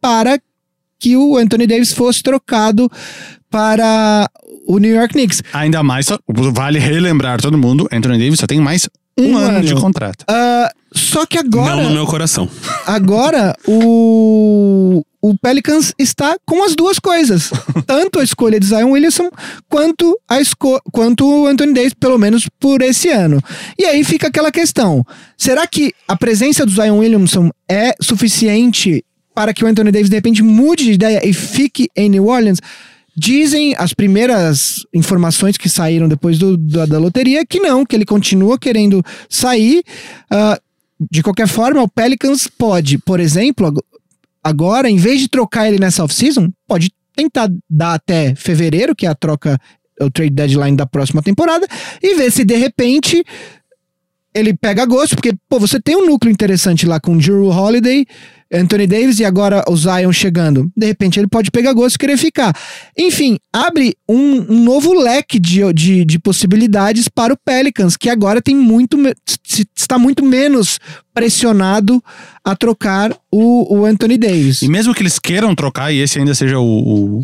[0.00, 0.38] para
[0.98, 2.90] que o Anthony Davis fosse trocado
[3.50, 4.28] para
[4.66, 5.42] o New York Knicks.
[5.52, 6.06] Ainda mais,
[6.52, 8.88] vale relembrar todo mundo, Anthony Davis só tem mais
[9.18, 9.66] um, Um ano, ano.
[9.66, 10.24] de contrato.
[10.28, 11.76] Ah, só que agora...
[11.76, 12.48] Não no meu coração.
[12.86, 17.50] Agora, o, o Pelicans está com as duas coisas.
[17.86, 19.28] Tanto a escolha de Zion Williamson,
[19.68, 23.42] quanto, a esco quanto o Anthony Davis, pelo menos por esse ano.
[23.78, 25.04] E aí fica aquela questão.
[25.36, 29.04] Será que a presença do Zion Williamson é suficiente
[29.38, 32.58] para que o Anthony Davis, de repente, mude de ideia e fique em New Orleans?
[33.16, 38.04] Dizem as primeiras informações que saíram depois do, da, da loteria que não, que ele
[38.04, 39.84] continua querendo sair.
[40.28, 40.60] Ah,
[41.08, 43.80] de qualquer forma, o Pelicans pode, por exemplo, ag-
[44.42, 49.08] agora, em vez de trocar ele nessa off-season, pode tentar dar até fevereiro, que é
[49.08, 49.56] a troca,
[50.00, 51.64] o trade deadline da próxima temporada,
[52.02, 53.22] e ver se de repente
[54.34, 58.04] ele pega gosto, porque, pô, você tem um núcleo interessante lá com Drew Holiday,
[58.52, 60.70] Anthony Davis e agora o Zion chegando.
[60.76, 62.54] De repente ele pode pegar gosto e querer ficar.
[62.96, 68.40] Enfim, abre um, um novo leque de, de, de possibilidades para o Pelicans, que agora
[68.40, 68.96] tem muito
[69.76, 70.78] está muito menos
[71.12, 72.02] pressionado
[72.44, 74.62] a trocar o, o Anthony Davis.
[74.62, 77.22] E mesmo que eles queiram trocar, e esse ainda seja o, o,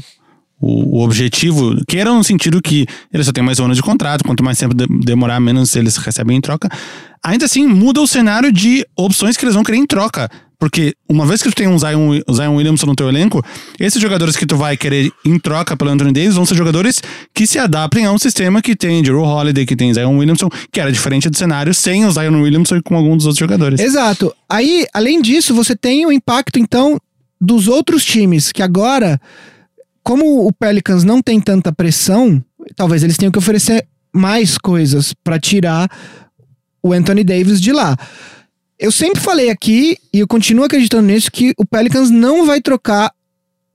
[0.64, 3.82] o, o objetivo, que era no sentido que ele só tem mais um ano de
[3.82, 6.68] contrato, quanto mais tempo de- demorar, menos eles recebem em troca.
[7.22, 10.30] Ainda assim, muda o cenário de opções que eles vão querer em troca.
[10.58, 13.44] Porque uma vez que tu tem um Zion, Zion Williamson no teu elenco,
[13.78, 17.02] esses jogadores que tu vai querer em troca pelo Anthony Davis vão ser jogadores
[17.34, 20.80] que se adaptem a um sistema que tem Drew Holiday, que tem Zion Williamson, que
[20.80, 23.80] era diferente do cenário sem o Zion Williamson e com alguns dos outros jogadores.
[23.80, 24.34] Exato.
[24.48, 26.98] Aí, além disso, você tem o impacto, então,
[27.38, 29.20] dos outros times, que agora,
[30.04, 32.40] como o Pelicans não tem tanta pressão,
[32.76, 35.88] talvez eles tenham que oferecer mais coisas pra tirar
[36.82, 37.96] o Anthony Davis de lá.
[38.78, 43.10] Eu sempre falei aqui, e eu continuo acreditando nisso, que o Pelicans não vai trocar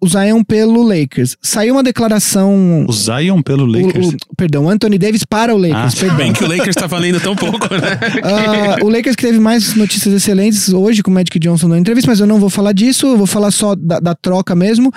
[0.01, 1.35] o Zion pelo Lakers.
[1.41, 2.85] Saiu uma declaração.
[2.87, 4.07] O Zion pelo Lakers.
[4.09, 5.93] o- perdão, o Anthony Davis para o Lakers.
[5.95, 6.17] Ah, perdão.
[6.17, 7.99] Bem que o Lakers tá valendo tão pouco, né?
[8.23, 12.09] Ah, o Lakers que teve mais notícias excelentes hoje com o Magic Johnson na entrevista,
[12.09, 14.89] mas eu não vou falar disso, eu vou falar só da, da troca mesmo.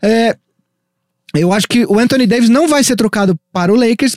[0.00, 0.34] É,
[1.42, 4.16] eu acho que o Anthony Davis não vai ser trocado para o Lakers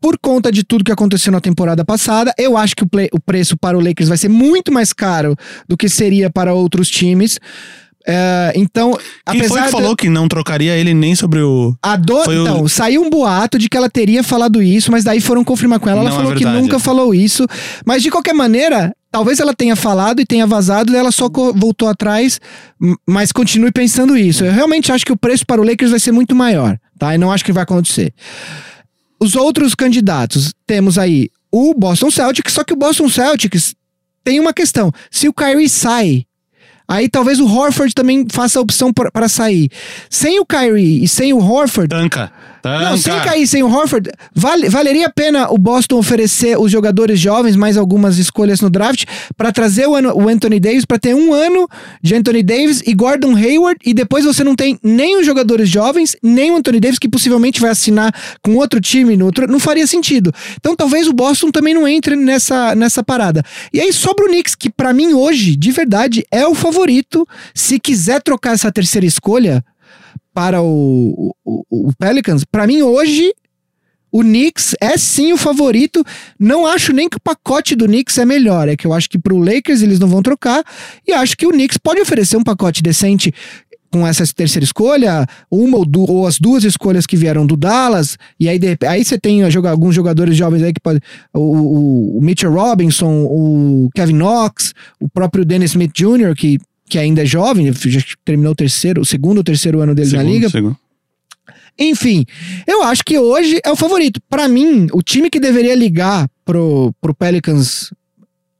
[0.00, 2.32] por conta de tudo que aconteceu na temporada passada.
[2.38, 5.36] Eu acho que o, play- o preço para o Lakers vai ser muito mais caro
[5.68, 7.38] do que seria para outros times.
[8.06, 8.96] É, então,
[9.30, 11.74] Quem foi que de- falou que não trocaria ele nem sobre o.
[11.82, 12.24] a do...
[12.24, 15.44] Foi o- Então, saiu um boato de que ela teria falado isso, mas daí foram
[15.44, 16.00] confirmar com ela.
[16.00, 16.62] Ela Não é falou que verdade.
[16.62, 17.46] nunca falou isso.
[17.84, 21.88] Mas de qualquer maneira, talvez ela tenha falado e tenha vazado, e ela só voltou
[21.88, 22.40] atrás,
[23.06, 24.44] mas continue pensando isso.
[24.44, 27.14] Eu realmente acho que o preço para o Lakers vai ser muito maior, tá?
[27.14, 28.14] E não acho que vai acontecer.
[29.18, 33.74] Os outros candidatos, temos aí o Boston Celtics, só que o Boston Celtics
[34.22, 34.92] tem uma questão.
[35.10, 36.24] Se o Kyrie sai,
[36.86, 39.70] aí talvez o Horford também faça a opção para sair.
[40.08, 42.32] Sem o Kyrie e sem o Horford, Tanca.
[42.62, 42.90] Tanca.
[42.90, 47.18] não, sem cair sem o Horford, vale- valeria a pena o Boston oferecer os jogadores
[47.18, 49.04] jovens mais algumas escolhas no draft
[49.36, 51.68] para trazer o, o Anthony Davis para ter um ano
[52.02, 56.16] de Anthony Davis e Gordon Hayward e depois você não tem nem os jogadores jovens
[56.22, 59.86] nem o Anthony Davis que possivelmente vai assinar com outro time no outro, não faria
[59.86, 60.32] sentido.
[60.56, 63.42] Então talvez o Boston também não entre nessa, nessa parada.
[63.72, 67.26] E aí sobra o Knicks que para mim hoje de verdade é o favorito.
[67.54, 69.64] Se quiser trocar essa terceira escolha
[70.40, 73.30] para o, o, o Pelicans, para mim hoje
[74.10, 76.02] o Knicks é sim o favorito.
[76.38, 78.66] Não acho nem que o pacote do Knicks é melhor.
[78.66, 80.64] É que eu acho que pro Lakers eles não vão trocar.
[81.06, 83.34] E acho que o Knicks pode oferecer um pacote decente
[83.92, 88.48] com essa terceira escolha, uma ou, ou as duas escolhas que vieram do Dallas, e
[88.48, 91.00] aí, de- aí você tem alguns jogadores jovens aí que podem.
[91.34, 96.58] O, o Mitchell Robinson, o Kevin Knox, o próprio Dennis Smith Jr., que,
[96.90, 100.18] que ainda é jovem, já terminou o terceiro, o segundo ou terceiro ano dele na
[100.18, 100.48] Segundo, liga.
[100.50, 100.76] segundo.
[101.78, 102.26] Enfim,
[102.66, 104.20] eu acho que hoje é o favorito.
[104.28, 107.90] Pra mim, o time que deveria ligar pro, pro Pelicans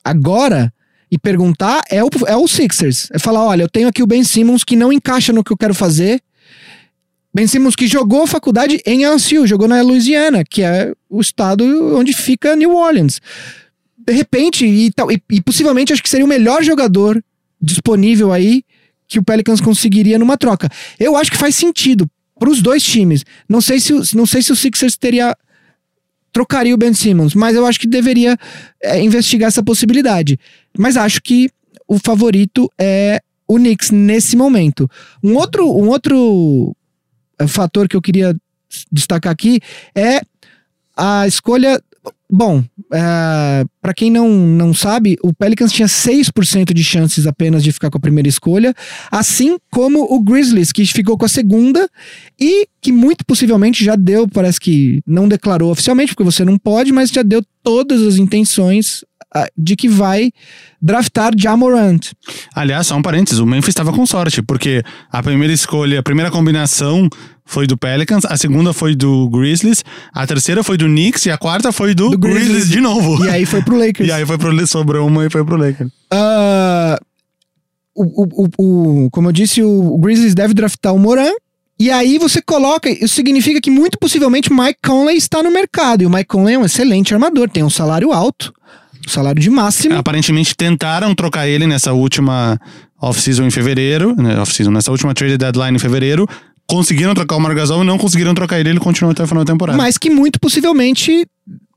[0.03, 0.73] agora
[1.11, 3.09] e perguntar é o, é o Sixers.
[3.13, 5.57] É falar: olha, eu tenho aqui o Ben Simmons que não encaixa no que eu
[5.57, 6.23] quero fazer.
[7.35, 11.65] Ben Simmons que jogou faculdade em LSU, jogou na Louisiana, que é o estado
[11.97, 13.21] onde fica New Orleans.
[13.99, 17.23] De repente, e, tal, e, e possivelmente acho que seria o melhor jogador
[17.61, 18.65] disponível aí
[19.09, 20.69] que o Pelicans conseguiria numa troca.
[20.99, 22.09] Eu acho que faz sentido
[22.39, 23.25] para os dois times.
[23.49, 25.37] Não sei se não sei se o Sixers teria
[26.33, 28.39] trocaria o Ben Simmons, mas eu acho que deveria
[28.83, 30.39] é, investigar essa possibilidade.
[30.79, 31.51] Mas acho que
[31.89, 34.89] o favorito é o Knicks nesse momento.
[35.23, 36.75] Um outro um outro
[37.39, 38.35] é, fator que eu queria
[38.93, 39.61] destacar aqui
[39.95, 40.21] é
[40.97, 41.83] a escolha
[42.31, 47.91] Bom, para quem não, não sabe, o Pelicans tinha 6% de chances apenas de ficar
[47.91, 48.75] com a primeira escolha,
[49.11, 51.89] assim como o Grizzlies, que ficou com a segunda
[52.39, 56.93] e que muito possivelmente já deu, parece que não declarou oficialmente, porque você não pode,
[56.93, 59.05] mas já deu todas as intenções
[59.35, 60.33] ah, de que vai
[60.83, 62.01] draftar Jamorant.
[62.55, 66.31] Aliás, só um parênteses, o Memphis estava com sorte, porque a primeira escolha, a primeira
[66.31, 67.09] combinação
[67.51, 69.85] foi do Pelicans, a segunda foi do Grizzlies,
[70.15, 72.47] a terceira foi do Knicks e a quarta foi do, Do Grizzlies.
[72.47, 73.25] Grizzlies de novo.
[73.25, 74.09] E aí foi pro Lakers.
[74.09, 75.91] E aí foi pro sobrou uma e foi pro Lakers.
[76.13, 76.97] Ah,
[77.93, 81.33] o, o, o, como eu disse, o, o Grizzlies deve draftar o Moran.
[81.77, 86.03] E aí você coloca, isso significa que muito possivelmente Mike Conley está no mercado.
[86.03, 88.53] E o Mike Conley é um excelente armador, tem um salário alto,
[89.05, 89.97] um salário de máximo.
[89.97, 92.61] Aparentemente tentaram trocar ele nessa última
[93.01, 96.29] off-season em fevereiro, né, off-season, nessa última trade deadline em fevereiro.
[96.71, 99.53] Conseguiram trocar o Margasol e não conseguiram trocar ele, ele continuou até o final da
[99.53, 99.77] temporada.
[99.77, 101.27] mas que muito possivelmente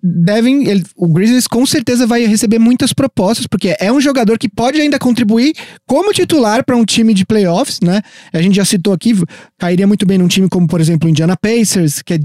[0.02, 0.68] devem.
[0.68, 4.80] ele- o Grizzlies com certeza vai receber muitas propostas, porque é um jogador que pode
[4.82, 5.54] ainda contribuir
[5.88, 8.02] como titular para um time de playoffs, né?
[8.34, 9.14] A gente já citou aqui,
[9.58, 12.20] cairia muito bem num time como, por exemplo, o Indiana Pacers, que é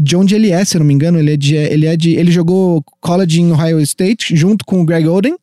[0.00, 2.10] de onde ele é, se eu não me engano, ele é de, ele é de,
[2.14, 5.34] ele jogou college em Ohio State junto com o Greg Oden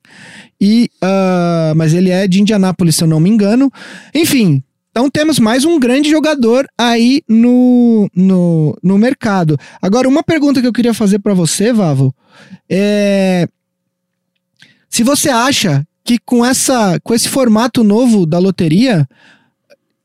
[0.60, 3.70] e, ah, mas ele é de Indianápolis, se eu não me engano.
[4.16, 9.58] Enfim, Então temos mais um grande jogador aí no, no, no mercado.
[9.82, 12.14] Agora, uma pergunta que eu queria fazer pra você, Vavo,
[12.70, 13.48] é
[14.90, 19.08] se você acha que com essa com esse formato novo da loteria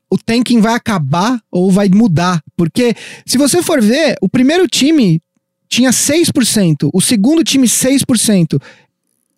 [0.09, 5.21] o tanking vai acabar ou vai mudar, porque se você for ver, o primeiro time
[5.67, 8.57] tinha 6%, o segundo time 6%.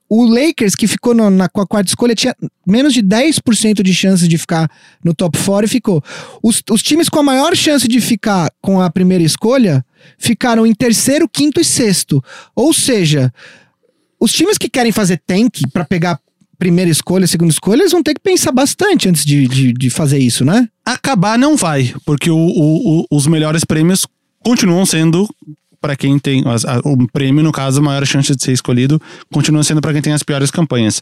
[0.09, 2.35] O Lakers, que ficou no- na, com a quarta escolha, tinha
[2.65, 4.69] menos de 10% de chance de ficar
[5.03, 6.03] no top 4 e ficou.
[6.41, 9.85] Os, os times com a maior chance de ficar com a primeira escolha
[10.17, 12.23] ficaram em terceiro, quinto e sexto.
[12.55, 13.31] Ou seja,
[14.19, 16.19] os times que querem fazer tank pra pegar
[16.57, 20.17] primeira escolha, segunda escolha, eles vão ter que pensar bastante antes de, de, de fazer
[20.17, 20.67] isso, né?
[20.85, 24.05] Acabar não vai, porque o- o- o- os melhores prêmios
[24.43, 25.25] continuam sendo
[25.81, 29.01] para quem tem as- a- o prêmio, no caso, a maior chance de ser escolhido,
[29.31, 31.01] continua sendo para quem tem as piores campanhas.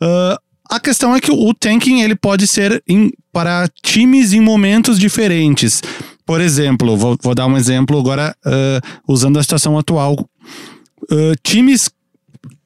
[0.00, 0.38] Ah,
[0.70, 5.82] a questão é que o tanking ele pode ser em- para times em momentos diferentes.
[6.26, 10.28] Por exemplo, vou, vou dar um exemplo agora ah, usando a situação atual.
[11.10, 11.90] Ah, times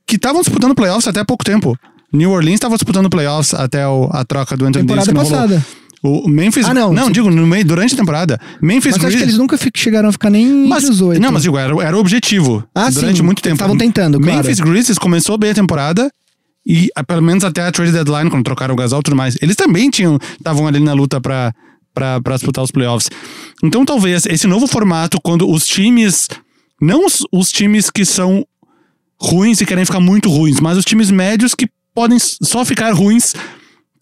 [0.06, 1.76] que estavam disputando playoffs até há pouco tempo.
[2.12, 5.38] New Orleans estava disputando playoffs até o- a troca do Anthony Davis Temporada que não
[5.48, 5.62] rolou.
[6.02, 6.66] O Memphis.
[6.66, 6.92] Ah, não.
[6.92, 8.40] Não, digo, no meio, durante a temporada.
[8.60, 11.22] Memphis Mas acho que eles nunca chegaram a ficar nem Mas, entre os oito.
[11.22, 12.64] não, mas digo, era, era o objetivo.
[12.74, 13.22] Ah, durante sim.
[13.22, 13.54] muito tempo.
[13.54, 14.38] Estavam tentando, claro.
[14.38, 16.10] Memphis Grizzlies começou bem a temporada.
[16.66, 19.56] E pelo menos até a trade deadline, quando trocaram o Gasol e tudo mais, eles
[19.56, 21.52] também tinham estavam ali na luta pra,
[21.94, 23.08] pra, pra disputar os playoffs.
[23.62, 26.28] Então talvez esse novo formato, quando os times.
[26.80, 28.44] Não os, os times que são
[29.20, 33.34] ruins e querem ficar muito ruins, mas os times médios que podem só ficar ruins.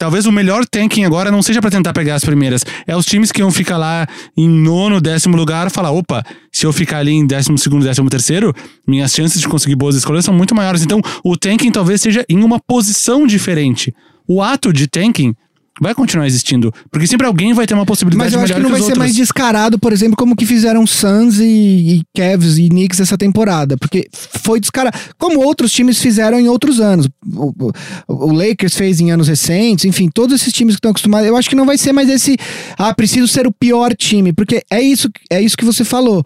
[0.01, 2.65] Talvez o melhor tanking agora não seja pra tentar pegar as primeiras.
[2.87, 6.73] É os times que vão ficar lá em nono, décimo lugar falar: opa, se eu
[6.73, 8.55] ficar ali em décimo segundo, décimo terceiro,
[8.89, 10.83] minhas chances de conseguir boas escolhas são muito maiores.
[10.83, 13.95] Então, o tanking talvez seja em uma posição diferente.
[14.27, 15.35] O ato de tanking
[15.81, 16.73] vai continuar existindo.
[16.91, 19.15] Porque sempre alguém vai ter uma possibilidade Mas eu acho que não vai ser mais
[19.15, 23.77] descarado, por exemplo, como que fizeram Suns e, e Cavs e Knicks essa temporada.
[23.79, 24.97] Porque foi descarado.
[25.19, 27.09] Como outros times fizeram em outros anos.
[27.35, 27.73] O, o-
[28.09, 31.27] o Lakers fez em anos recentes, enfim, todos esses times que estão acostumados.
[31.27, 32.37] Eu acho que não vai ser mais esse.
[32.77, 34.33] Ah, preciso ser o pior time.
[34.33, 36.23] Porque é isso, é isso que você falou.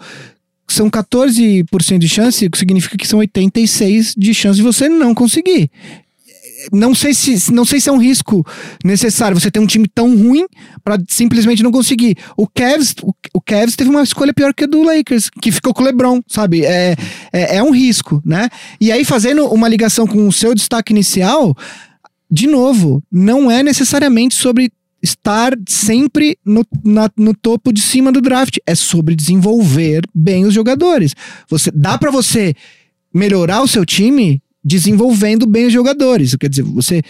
[0.67, 5.15] São 14% de chance, o que significa que são 86% de chance de você não
[5.15, 5.71] conseguir
[6.73, 8.45] não sei se não sei se é um risco
[8.85, 10.47] necessário você ter um time tão ruim
[10.83, 12.17] pra simplesmente não conseguir.
[12.37, 15.73] O Cavs, o, o Cavs teve uma escolha pior que a do Lakers, que ficou
[15.75, 16.65] com o LeBron, sabe?
[16.65, 16.97] É,
[17.33, 18.49] é, é um risco, né?
[18.81, 21.55] E aí fazendo uma ligação com o seu destaque inicial,
[22.31, 24.71] de novo, não é necessariamente sobre
[25.03, 30.55] estar sempre no, na- no topo de cima do draft, é sobre desenvolver bem os
[30.55, 31.15] jogadores.
[31.49, 32.55] Você dá pra você
[33.13, 36.35] melhorar o seu time desenvolvendo bem os jogadores.
[36.37, 37.03] Quer dizer, você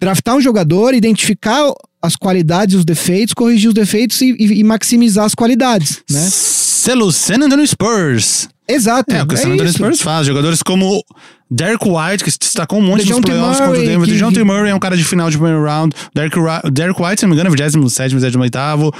[0.00, 4.64] draftar um jogador, identificar as qualidades e os defeitos, corrigir os defeitos e, e- e
[4.64, 6.28] maximizar as qualidades, né?
[6.30, 8.48] Selo San Antonio Spurs.
[8.68, 9.12] Exato.
[9.12, 9.72] É, o que o San Antonio.
[9.72, 10.26] Spurs faz.
[10.26, 11.02] Jogadores como
[11.50, 14.04] Derek White, que se destacou um monte nos DeJounte playoffs contra o Denver.
[14.06, 15.96] que- DeJounte Murray é um cara de final de primeiro round.
[16.14, 16.36] Derek,
[16.70, 18.92] Derek White, se não me engano, é 27, 28.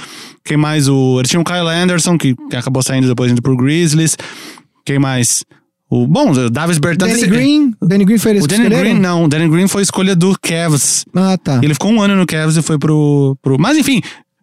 [0.43, 0.87] Quem mais?
[0.89, 4.17] O, ele tinha o Kyle Anderson, que, que acabou saindo depois indo pro Grizzlies.
[4.83, 5.45] Quem mais?
[5.89, 7.11] O, bom, o Davis Bertans.
[7.11, 8.89] Danny Green, Danny Green foi eles O Danny escolheram?
[8.91, 9.23] Green, não.
[9.23, 11.03] O Danny Green foi escolha do Cavs.
[11.15, 11.59] Ah, tá.
[11.63, 13.35] Ele ficou um ano no Cavs e foi pro.
[13.41, 13.99] pro mas enfim,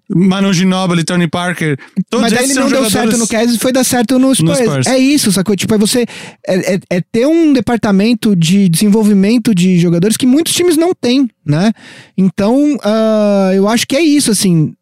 [0.09, 1.79] Manu Ginobili, Tony Parker.
[2.11, 4.59] Todos Mas daí ele não deu certo no Cavs e foi dar certo no Spurs.
[4.59, 4.87] Spurs.
[4.89, 5.55] É isso, sacou?
[5.55, 6.05] Tipo, é você.
[6.47, 11.29] É, é- é ter um departamento de desenvolvimento de jogadores que muitos times não têm,
[11.45, 11.73] né?
[12.19, 14.73] Então, ah, eu acho que é isso, assim.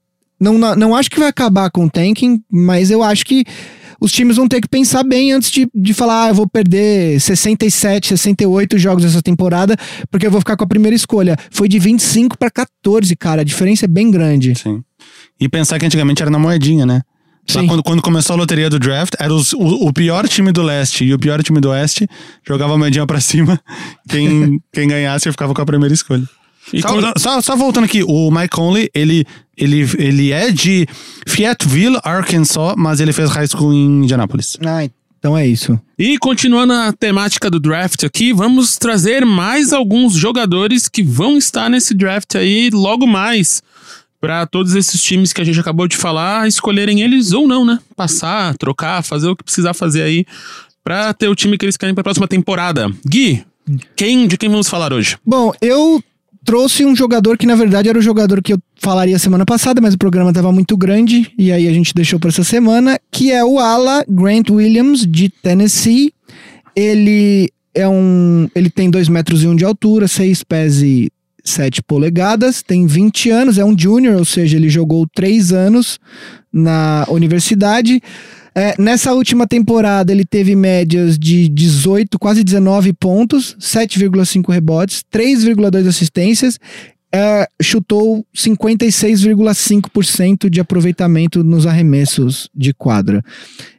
[0.41, 3.45] Não, não, não acho que vai acabar com o tanking, mas eu acho que
[4.01, 7.21] os times vão ter que pensar bem antes de, de falar, ah, eu vou perder
[7.21, 9.77] 67, 68 jogos essa temporada,
[10.11, 11.37] porque eu vou ficar com a primeira escolha.
[11.51, 13.41] Foi de 25 para 14, cara.
[13.43, 14.55] A diferença é bem grande.
[14.59, 14.83] Sim.
[15.41, 17.03] E pensar que antigamente era na moedinha, né?
[17.55, 17.67] Lá Sim.
[17.67, 21.05] quando, quando começou a loteria do draft, era os- o, o pior time do leste
[21.05, 22.09] e o pior time do oeste
[22.47, 23.61] jogava a moedinha pra cima.
[24.09, 26.23] Quem, quem ganhasse ficava com a primeira escolha.
[26.81, 29.25] Só, quando- só, só voltando aqui, o Mike Conley, ele,
[29.57, 30.87] ele, ele é de
[31.27, 34.57] Fayetteville, Arkansas, mas ele fez high school em Indianapolis.
[34.65, 34.89] Ah,
[35.19, 35.79] então é isso.
[35.99, 41.69] E continuando a temática do draft aqui, vamos trazer mais alguns jogadores que vão estar
[41.71, 43.62] nesse draft aí logo mais.
[44.21, 47.79] Pra todos esses times que a gente acabou de falar, escolherem eles ou não, né?
[47.95, 50.25] Passar, trocar, fazer o que precisar fazer aí
[50.83, 52.91] pra ter o time que eles querem pra próxima temporada.
[53.07, 53.45] Gui,
[53.95, 55.19] quem, de quem vamos falar hoje?
[55.27, 56.03] Bom, eu
[56.45, 59.95] trouxe um jogador que na verdade era o jogador que eu falaria semana passada, mas
[59.95, 63.45] o programa estava muito grande e aí a gente deixou para essa semana, que é
[63.45, 66.13] o ala Grant Williams de Tennessee.
[66.77, 71.11] Ele é um, ele tem dois metros e um de altura, seis pés e
[71.45, 76.01] 7 polegadas, tem 20 anos, é um junior, ou seja, ele jogou 3 anos
[76.51, 78.01] na universidade.
[78.57, 85.89] É, nessa última temporada, ele teve médias de 18, quase 19 pontos, 7,5 rebotes, 3,2
[85.89, 86.57] assistências,
[87.13, 93.25] é, chutou 56,5% de aproveitamento nos arremessos de quadra.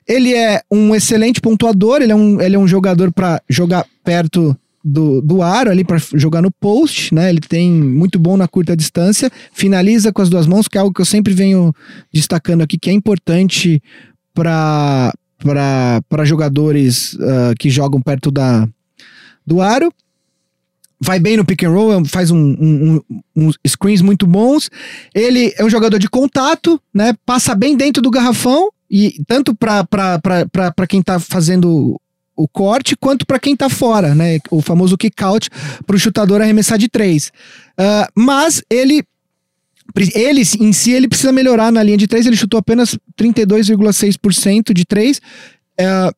[0.07, 4.57] Ele é um excelente pontuador, ele é um, ele é um jogador para jogar perto
[4.83, 7.29] do, do aro ali para jogar no post, né?
[7.29, 10.93] Ele tem muito bom na curta distância, finaliza com as duas mãos, que é algo
[10.93, 11.73] que eu sempre venho
[12.13, 13.81] destacando aqui, que é importante
[14.35, 18.67] para jogadores uh, que jogam perto da,
[19.45, 19.91] do aro.
[20.99, 24.69] Vai bem no pick and roll, faz um, um, um, uns screens muito bons.
[25.13, 27.13] Ele é um jogador de contato, né?
[27.25, 31.99] Passa bem dentro do garrafão e tanto para quem tá fazendo
[32.35, 34.39] o corte quanto para quem tá fora, né?
[34.51, 35.49] O famoso kick out
[35.85, 37.31] para o chutador arremessar de três.
[37.79, 39.03] Uh, mas ele
[40.13, 42.25] ele em si ele precisa melhorar na linha de três.
[42.25, 45.19] Ele chutou apenas 32,6% de três.
[45.79, 46.13] Uh,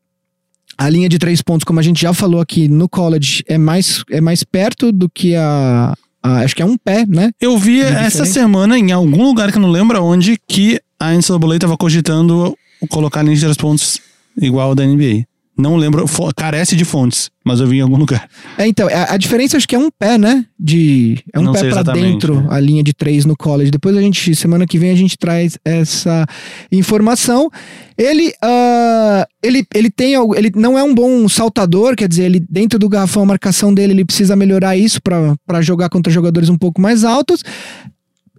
[0.78, 4.04] a linha de três pontos, como a gente já falou aqui no college, é mais,
[4.12, 7.32] é mais perto do que a, a acho que é um pé, né?
[7.42, 11.56] Eu vi essa semana em algum lugar que eu não lembro onde que a NCAA
[11.56, 12.56] estava cogitando
[12.90, 14.00] colocar a linha de três pontos
[14.40, 15.26] igual da NBA.
[15.58, 16.06] Não lembro,
[16.36, 18.30] carece de fontes, mas eu vi em algum lugar.
[18.60, 20.46] É, então, a, a diferença acho que é um pé, né?
[20.60, 22.56] De, é um Não pé para dentro é.
[22.56, 23.72] a linha de três no college.
[23.72, 26.28] Depois a gente, semana que vem, a gente traz essa
[26.72, 27.50] informação.
[27.98, 32.78] Ele, uh, ele, ele tem ele não é um bom saltador, quer dizer, ele dentro
[32.78, 36.80] do garrafão, a marcação dele, ele precisa melhorar isso para jogar contra jogadores um pouco
[36.80, 37.44] mais altos.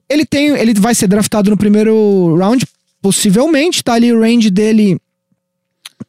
[0.09, 2.65] Ele tem, ele vai ser draftado no primeiro round,
[3.03, 4.99] possivelmente, tá ali o range dele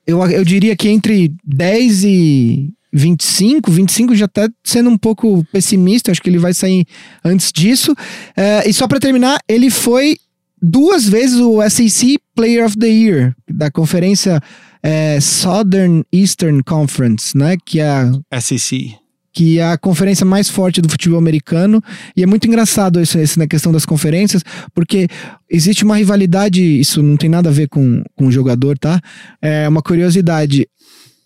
[0.09, 6.11] eu, eu diria que entre 10 e 25, 25 já tá sendo um pouco pessimista,
[6.11, 6.85] acho que ele vai sair
[7.23, 7.95] antes disso.
[8.35, 10.17] É, e só para terminar, ele foi
[10.61, 14.41] duas vezes o SEC Player of the Year, da conferência
[14.81, 17.55] é, Southern Eastern Conference, né?
[17.63, 17.87] Que é
[18.31, 18.97] a SEC
[19.39, 21.81] que é a conferência mais forte do futebol americano.
[22.13, 24.43] E é muito engraçado isso, isso na questão das conferências,
[24.75, 25.07] porque
[25.49, 28.99] existe uma rivalidade, isso não tem nada a ver com, com o jogador, tá?
[29.41, 30.67] É uma curiosidade.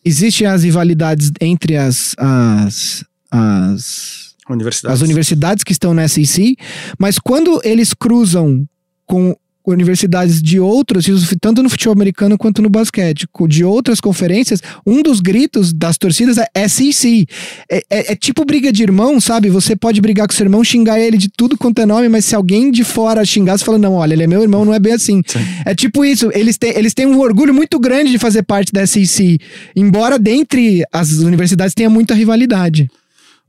[0.05, 5.01] Existem as rivalidades entre as, as, as Universidades.
[5.01, 6.55] As universidades que estão na SEC,
[6.99, 8.63] mas quando eles cruzam
[9.07, 9.35] com
[9.65, 11.05] universidades de outros,
[11.39, 16.37] tanto no futebol americano quanto no basquete, de outras conferências, um dos gritos das torcidas
[16.37, 17.27] é SEC.
[17.69, 19.49] É, é, é, tipo briga de irmão, sabe?
[19.49, 22.35] Você pode brigar com seu irmão, xingar ele de tudo quanto é nome, mas se
[22.35, 24.93] alguém de fora xingar, você fala, não, olha, ele é meu irmão, não é bem
[24.93, 25.21] assim.
[25.25, 25.39] Sim.
[25.65, 28.85] É tipo isso, eles têm, eles têm um orgulho muito grande de fazer parte da
[28.85, 29.39] SEC,
[29.75, 32.89] embora dentre as universidades tenha muita rivalidade.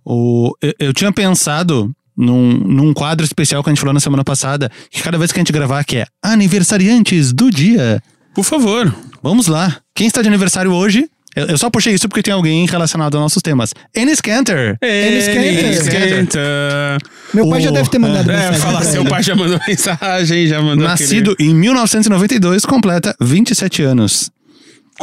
[0.05, 4.25] O, eu, eu tinha pensado num, num quadro especial que a gente falou na semana
[4.25, 8.03] passada, que cada vez que a gente gravar, que é aniversariantes do dia.
[8.35, 8.95] Por favor.
[9.23, 9.77] Vamos lá.
[9.95, 11.09] Quem está de aniversário hoje?
[11.35, 13.75] Eu, eu só puxei isso porque tem alguém relacionado aos nossos temas.
[13.95, 14.77] Enes Cantor.
[14.81, 16.99] Enes Cantor.
[17.33, 17.63] Meu pai o...
[17.63, 18.61] já deve ter mandado é, mensagem.
[18.61, 21.51] Falar, seu pai já mandou mensagem, já mandou Nascido aquele...
[21.51, 24.31] em 1992, completa 27 anos.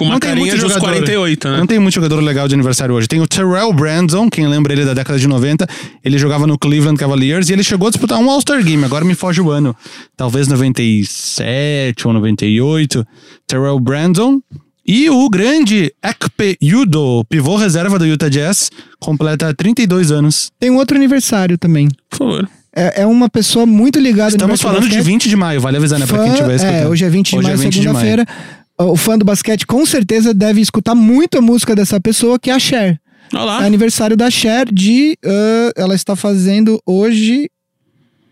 [0.02, 1.58] Com uma não carinha dos jogador, 48, né?
[1.58, 3.08] Não tem muito jogador legal de aniversário hoje.
[3.08, 5.68] Tem o Terrell Brandon, quem lembra ele da década de 90.
[6.04, 8.84] Ele jogava no Cleveland Cavaliers e ele chegou a disputar um All-Star Game.
[8.84, 9.76] Agora me foge o ano.
[10.18, 13.06] Talvez 97 ou 98.
[13.46, 14.42] Terrell Brandon.
[14.84, 20.52] E o grande Ekpe Yudo, pivô reserva do Utah Jazz, completa 32 anos.
[20.60, 21.88] Tem um outro aniversário também.
[22.10, 22.50] Por favor.
[22.76, 26.08] É, é uma pessoa muito ligada Estamos falando de 20 de maio, vale avisar, né?
[26.08, 26.76] Fã, pra quem tiver escutando.
[26.76, 28.26] É, hoje é 20 de hoje maio, é segunda-feira
[28.78, 32.54] o fã do basquete com certeza deve escutar muito a música dessa pessoa, que é
[32.54, 33.00] a Cher.
[33.34, 33.64] Olá.
[33.64, 35.18] É aniversário da Cher de.
[35.24, 37.50] Uh, ela está fazendo hoje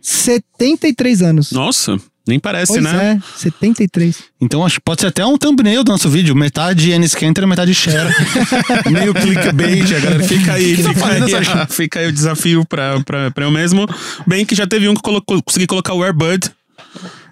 [0.02, 1.52] 73 anos.
[1.52, 3.20] Nossa, nem parece, pois né?
[3.22, 4.16] É, 73.
[4.42, 6.36] Então acho que pode ser até um thumbnail do nosso vídeo.
[6.36, 8.06] Metade Ennis Cantor, metade Cher.
[8.92, 10.76] Meio clickbait, a galera fica aí.
[10.76, 13.88] Fica aí, fica aí o desafio pra, pra, pra eu mesmo.
[14.28, 16.52] Bem que já teve um que colocou, consegui colocar o Airbud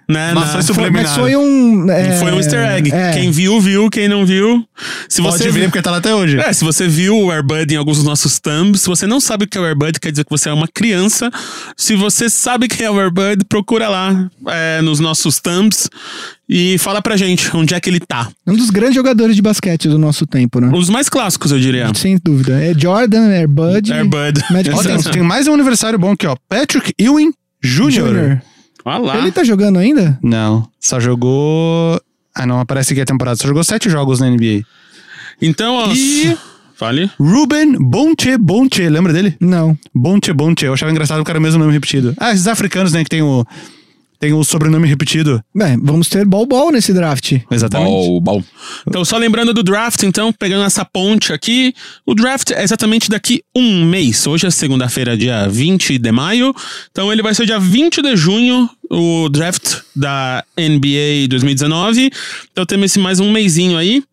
[0.08, 0.34] né?
[0.34, 1.04] Mas, foi subliminar.
[1.04, 1.92] Mas foi um.
[1.92, 2.92] É, foi um easter egg.
[2.94, 3.12] É.
[3.12, 3.90] Quem viu, viu.
[3.90, 4.64] Quem não viu.
[5.10, 6.40] Se Pode você ver, viu, porque tá lá até hoje.
[6.40, 9.44] É, se você viu o Airbud em alguns dos nossos thumbs, se você não sabe
[9.44, 11.30] o que é o Airbud, quer dizer que você é uma criança.
[11.76, 15.90] Se você sabe quem é o Airbud, procura lá é, nos nossos thumbs
[16.48, 18.30] e fala pra gente onde é que ele tá.
[18.46, 20.72] Um dos grandes jogadores de basquete do nosso tempo, né?
[20.74, 21.92] Os mais clássicos, eu diria.
[21.94, 22.64] Sem dúvida.
[22.64, 23.92] É Jordan, Airbud.
[23.92, 24.42] Airbud.
[24.74, 26.38] Olha, tem mais um aniversário bom aqui, ó.
[26.48, 28.40] Patrick Ewing Jr.
[28.88, 29.18] Ah lá.
[29.18, 30.18] Ele tá jogando ainda?
[30.24, 30.68] Não.
[30.80, 32.02] Só jogou.
[32.34, 33.38] Ah, não aparece aqui a temporada.
[33.38, 34.64] Só jogou sete jogos na NBA.
[35.42, 36.36] Então, E
[36.78, 37.10] Fale.
[37.20, 39.36] Ruben Bonche Bonche, lembra dele?
[39.40, 39.78] Não.
[39.94, 42.14] Bonche Bonche, eu achava engraçado o cara mesmo nome repetido.
[42.18, 43.44] Ah, esses africanos, né, que tem o,
[44.20, 45.44] tem o sobrenome repetido.
[45.54, 47.34] Bem, vamos ter bol bol nesse draft.
[47.50, 48.22] Exatamente.
[48.22, 48.44] Bom.
[48.88, 51.74] Então, só lembrando do draft, então, pegando essa ponte aqui,
[52.06, 54.26] o draft é exatamente daqui um mês.
[54.26, 56.54] Hoje é segunda-feira, dia 20 de maio.
[56.92, 62.12] Então, ele vai ser dia 20 de junho, o draft da NBA 2019.
[62.52, 64.04] Então, temos esse mais um mêsinho aí.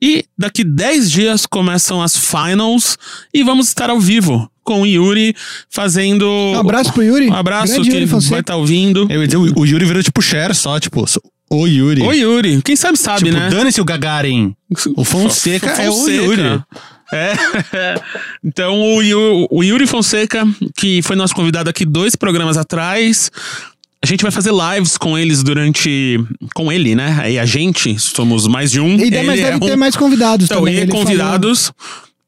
[0.00, 2.98] E daqui 10 dias começam as finals
[3.32, 5.34] e vamos estar ao vivo com o Yuri
[5.70, 6.26] fazendo.
[6.28, 7.28] Um abraço pro Yuri.
[7.28, 8.30] Um abraço Grande que Yuri ele Fonseca.
[8.30, 9.06] vai estar ouvindo.
[9.10, 11.04] Eu ia dizer, o, o Yuri virou tipo Cher só, tipo,
[11.50, 12.02] o Yuri.
[12.02, 12.62] Oi, Yuri.
[12.62, 13.50] Quem sabe sabe, tipo, né?
[13.50, 14.54] dane-se o Gagarin.
[14.96, 16.62] O Fonseca é o Yuri.
[17.12, 17.34] É.
[18.42, 20.46] então, o, Yu- o Yuri Fonseca,
[20.76, 23.30] que foi nosso convidado aqui dois programas atrás.
[24.02, 26.18] A gente vai fazer lives com eles durante.
[26.54, 27.18] Com ele, né?
[27.22, 28.94] Aí a gente, somos mais de um.
[28.94, 30.74] E de- mas Ele deve é ter um- mais convidados Então, também.
[30.74, 31.72] e ele falou.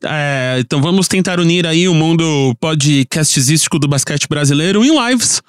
[0.06, 5.40] É, então vamos tentar unir aí o mundo podcastístico do basquete brasileiro em lives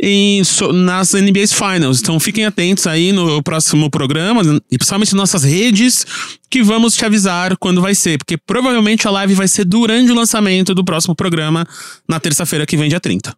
[0.00, 2.00] em, so- nas NBA's Finals.
[2.00, 6.04] Então fiquem atentos aí no próximo programa e principalmente nossas redes
[6.50, 10.14] que vamos te avisar quando vai ser, porque provavelmente a live vai ser durante o
[10.14, 11.66] lançamento do próximo programa
[12.08, 13.34] na terça-feira que vem, dia 30.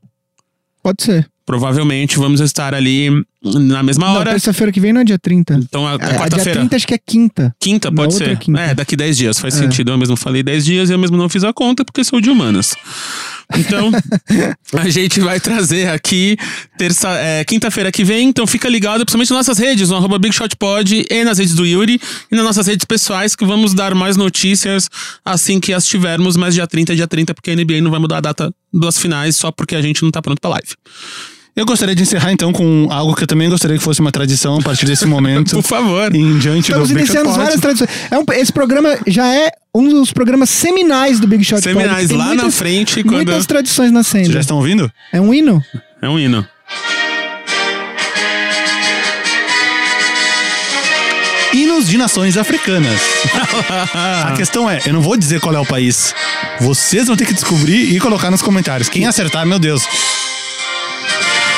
[0.87, 1.29] Pode ser.
[1.45, 3.09] Provavelmente vamos estar ali
[3.43, 4.31] na mesma hora.
[4.31, 5.55] terça-feira que vem não é dia 30.
[5.55, 6.61] Então a, a É, a dia quarta-feira.
[6.61, 7.53] 30 acho que é quinta.
[7.59, 8.39] Quinta, pode ser.
[8.39, 8.61] quinta.
[8.61, 9.39] É, daqui 10 dias.
[9.41, 9.59] Faz É.
[9.63, 9.91] sentido.
[9.91, 12.31] Eu mesmo falei 10 dias e eu mesmo não fiz a conta porque sou de
[12.31, 12.77] humanas.
[13.55, 13.91] Então,
[14.79, 16.37] a gente vai trazer aqui
[16.77, 18.29] terça, é, quinta-feira que vem.
[18.29, 22.01] Então fica ligado, principalmente nas nossas redes, no arroba BigShotPod e nas redes do Yuri
[22.31, 24.89] e nas nossas redes pessoais, que vamos dar mais notícias
[25.25, 26.37] assim que as tivermos.
[26.37, 28.99] Mas dia 30 é dia 30, porque a NBA não vai mudar a data das
[28.99, 30.75] finais só porque a gente não tá pronto pra live.
[31.59, 34.59] Eu gostaria de encerrar então com algo que eu também gostaria que fosse uma tradição
[34.59, 35.53] a partir desse momento.
[35.57, 36.15] Por favor.
[36.15, 37.89] em diante Estamos do Big Shot iniciando várias tradições.
[38.11, 41.63] É um- esse programa já é um dos programas seminais do Big Shot.
[41.63, 43.15] Seminais lá na muitas- frente, quando.
[43.29, 44.25] Muitas tradições nascendo.
[44.25, 44.93] Vocês já estão ouvindo?
[45.11, 45.65] É um hino?
[46.03, 46.47] É um hino.
[51.55, 53.01] Hinos de nações africanas.
[53.95, 56.15] A questão é, eu não vou dizer qual é o país.
[56.61, 58.91] Vocês vão ter que descobrir e colocar nos comentários.
[58.91, 59.87] Quem acertar, meu Deus.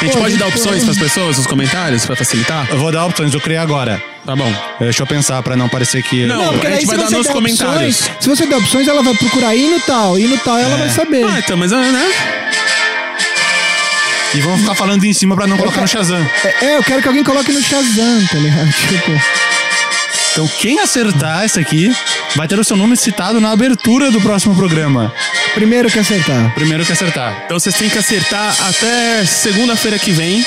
[0.00, 2.68] A gente Pô, pode gente, dar opções pras pessoas nos comentários pra facilitar?
[2.70, 4.00] Eu vou dar opções, eu criei agora.
[4.24, 4.52] Tá bom.
[4.78, 6.24] Deixa eu pensar pra não parecer que.
[6.26, 8.00] Não, porque a gente vai se dar você nos der comentários.
[8.00, 11.24] Opções, se você der opções, ela vai procurar hino tal, hino tal, ela vai saber.
[11.24, 12.12] Ah, então, mas é, né?
[14.34, 16.24] E vamos ficar falando em cima pra não colocar no Shazam.
[16.44, 18.68] É, é, eu quero que alguém coloque no Shazam, tá ligado?
[18.88, 19.20] Tipo,
[20.32, 21.90] Então, quem acertar essa aqui
[22.36, 25.12] vai ter o seu nome citado na abertura do próximo programa.
[25.58, 26.54] Primeiro que acertar.
[26.54, 27.42] Primeiro que acertar.
[27.44, 30.44] Então vocês têm que acertar até segunda-feira que vem,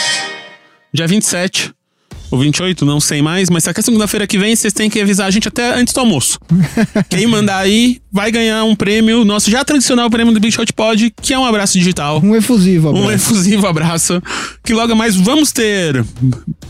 [0.93, 1.73] dia 27.
[2.31, 5.29] Ou 28, não sei mais, mas até segunda-feira que vem vocês têm que avisar a
[5.31, 6.39] gente até antes do almoço.
[7.09, 11.13] Quem mandar aí vai ganhar um prêmio, nosso já tradicional prêmio do Big Shot Pod,
[11.21, 12.21] que é um abraço digital.
[12.23, 13.11] Um efusivo Um abraço.
[13.11, 14.23] efusivo abraço.
[14.63, 16.05] Que logo mais vamos ter.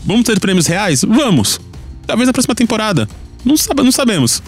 [0.04, 1.02] Vamos ter prêmios reais?
[1.06, 1.60] Vamos.
[2.08, 3.08] Talvez na próxima temporada.
[3.44, 4.42] Não, sabe, não sabemos.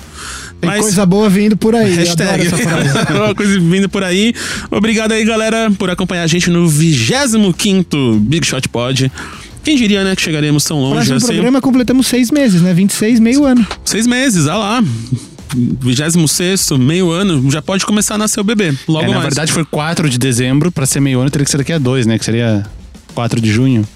[0.61, 1.95] Tem Mas- coisa boa vindo por aí.
[1.95, 2.49] Hashtag.
[3.37, 4.33] coisa vindo por aí.
[4.71, 9.11] Obrigado aí, galera, por acompanhar a gente no 25 Big Shot Pod.
[9.63, 11.27] Quem diria, né, que chegaremos tão longe Próximo assim?
[11.29, 12.73] programa completamos seis meses, né?
[12.75, 13.67] 26, meio ano.
[13.85, 14.85] Seis meses, ah lá.
[15.57, 18.75] 26, meio ano, já pode começar a nascer o bebê.
[18.89, 19.23] Logo É, na mais.
[19.25, 20.71] verdade, foi 4 de dezembro.
[20.73, 22.19] Pra ser meio ano, teria que ser daqui a 2, né?
[22.19, 22.65] Que seria
[23.15, 23.87] 4 de junho.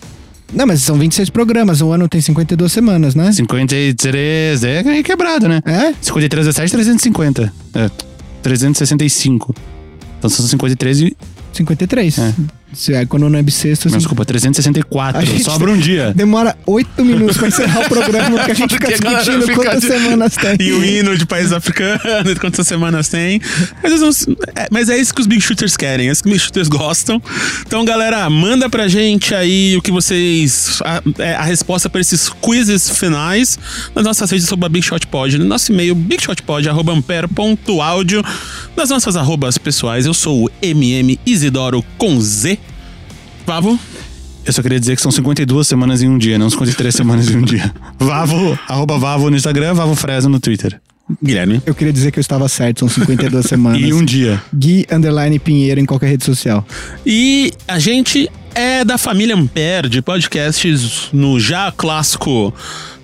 [0.53, 3.31] Não, mas são 26 programas, o ano tem 52 semanas, né?
[3.33, 5.61] 53 é quebrado, né?
[5.65, 5.93] É?
[6.01, 7.53] 53 17, 350.
[7.75, 7.91] É,
[8.43, 9.55] 365.
[10.19, 11.17] Então são 53 e.
[11.53, 12.19] 53.
[12.19, 12.35] É.
[12.73, 15.21] Se é quando não é bissexto, assim, desculpa, 364.
[15.21, 16.13] A gente- Sobra um dia.
[16.15, 19.87] demora 8 minutos pra encerrar o programa, porque a gente fica discutindo fica quantas de-
[19.89, 20.57] semanas tem.
[20.61, 21.99] E o hino de país africano,
[22.41, 23.41] quantas semanas tem.
[23.83, 24.11] Mas, não-
[24.55, 26.69] é, mas é isso que os Big Shooters querem, é isso que os Big Shooters
[26.69, 27.21] gostam.
[27.67, 30.79] Então, galera, manda pra gente aí o que vocês.
[30.85, 33.59] A, é, a resposta pra esses quizzes finais
[33.95, 38.23] nas nossas redes sobre a Big Shot Pod, no nosso e-mail bigshotpod.ampere.audio,
[38.77, 40.05] nas nossas arrobas pessoais.
[40.07, 42.59] Eu sou o MM Isidoro com Z.
[43.49, 43.81] Vavo?
[44.45, 47.37] Eu só queria dizer que são 52 semanas em um dia, não 53 semanas em
[47.39, 47.73] um dia.
[47.99, 50.79] Vavo, arroba Vavo no Instagram, Vavo Fresa no Twitter.
[51.25, 51.63] Guilherme.
[51.65, 53.81] Eu queria dizer que eu estava certo, são 52 semanas.
[53.81, 54.43] E um dia.
[54.55, 56.63] Gui Underline Pinheiro em qualquer rede social.
[57.07, 62.53] E a gente é da família Ampere de podcasts no já clássico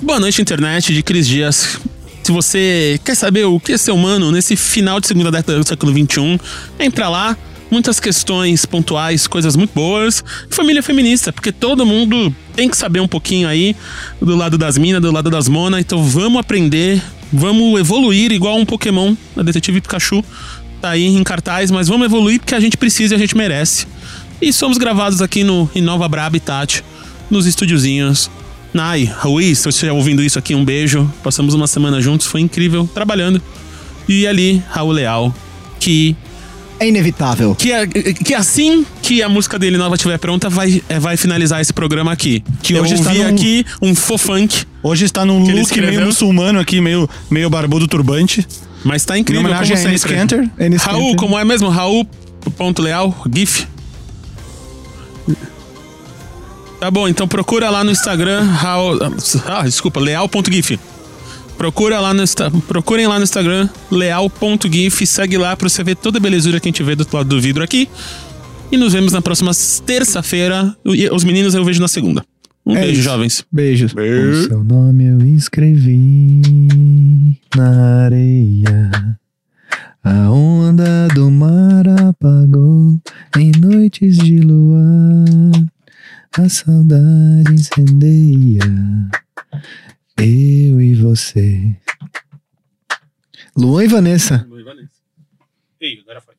[0.02, 1.78] Boa Noite Internet de Cris Dias.
[2.22, 5.66] Se você quer saber o que é ser humano nesse final de segunda década do
[5.66, 6.38] século XXI,
[6.78, 7.34] entra lá.
[7.74, 10.22] Muitas questões pontuais, coisas muito boas.
[10.48, 13.74] Família feminista, porque todo mundo tem que saber um pouquinho aí
[14.22, 15.80] do lado das minas, do lado das monas.
[15.80, 17.02] Então vamos aprender
[17.36, 20.24] Vamos evoluir igual um Pokémon, a Detetive Pikachu.
[20.80, 23.88] Tá aí em cartaz, mas vamos evoluir porque a gente precisa e a gente merece.
[24.40, 26.84] E somos gravados aqui no em Nova Bra Habitat,
[27.28, 28.30] nos estúdiozinhos.
[28.72, 31.12] Nai, Rui, se você estiver ouvindo isso aqui, um beijo.
[31.24, 33.42] Passamos uma semana juntos, foi incrível, trabalhando.
[34.08, 35.34] E ali, Raul Leal,
[35.80, 36.14] que
[36.80, 37.54] É inevitável.
[37.54, 41.60] que, é- que assim que a música dele nova estiver pronta, vai, é, vai finalizar
[41.60, 42.42] esse programa aqui.
[42.62, 46.80] Que eu hoje está num- aqui um fofunk, Hoje está num look meio muçulmano aqui,
[46.80, 48.46] meio, meio barbudo turbante.
[48.84, 50.14] mas tá Em incrível como sempre.
[50.14, 50.50] Cantor.
[50.58, 51.16] Enes Raul, Kanter.
[51.16, 51.68] como é mesmo?
[51.70, 52.06] Raul
[52.56, 53.66] ponto Leal, GIF.
[56.80, 58.98] Tá bom, então procura lá no Instagram, Raul,
[59.46, 60.78] ah, desculpa, leal.gif.
[61.56, 62.22] Procura lá no
[62.66, 66.70] procurem lá no Instagram, leal.gif, segue lá pra você ver toda a belezura que a
[66.70, 67.88] gente vê do outro lado do vidro aqui.
[68.72, 69.52] E nos vemos na próxima
[69.86, 70.74] terça-feira.
[70.84, 72.24] E Os meninos eu vejo na segunda.
[72.66, 73.02] Um É beijo, isso.
[73.02, 73.44] jovens.
[73.52, 73.92] Beijos.
[73.94, 76.42] O seu nome eu escrevi
[77.54, 78.90] na areia.
[80.02, 82.98] A onda do mar apagou
[83.38, 85.24] em noites de luar.
[86.36, 88.60] A saudade incendeia.
[90.16, 91.76] Eu e você.
[93.56, 94.48] Luan e Vanessa.
[95.80, 96.33] Ih, agora foi.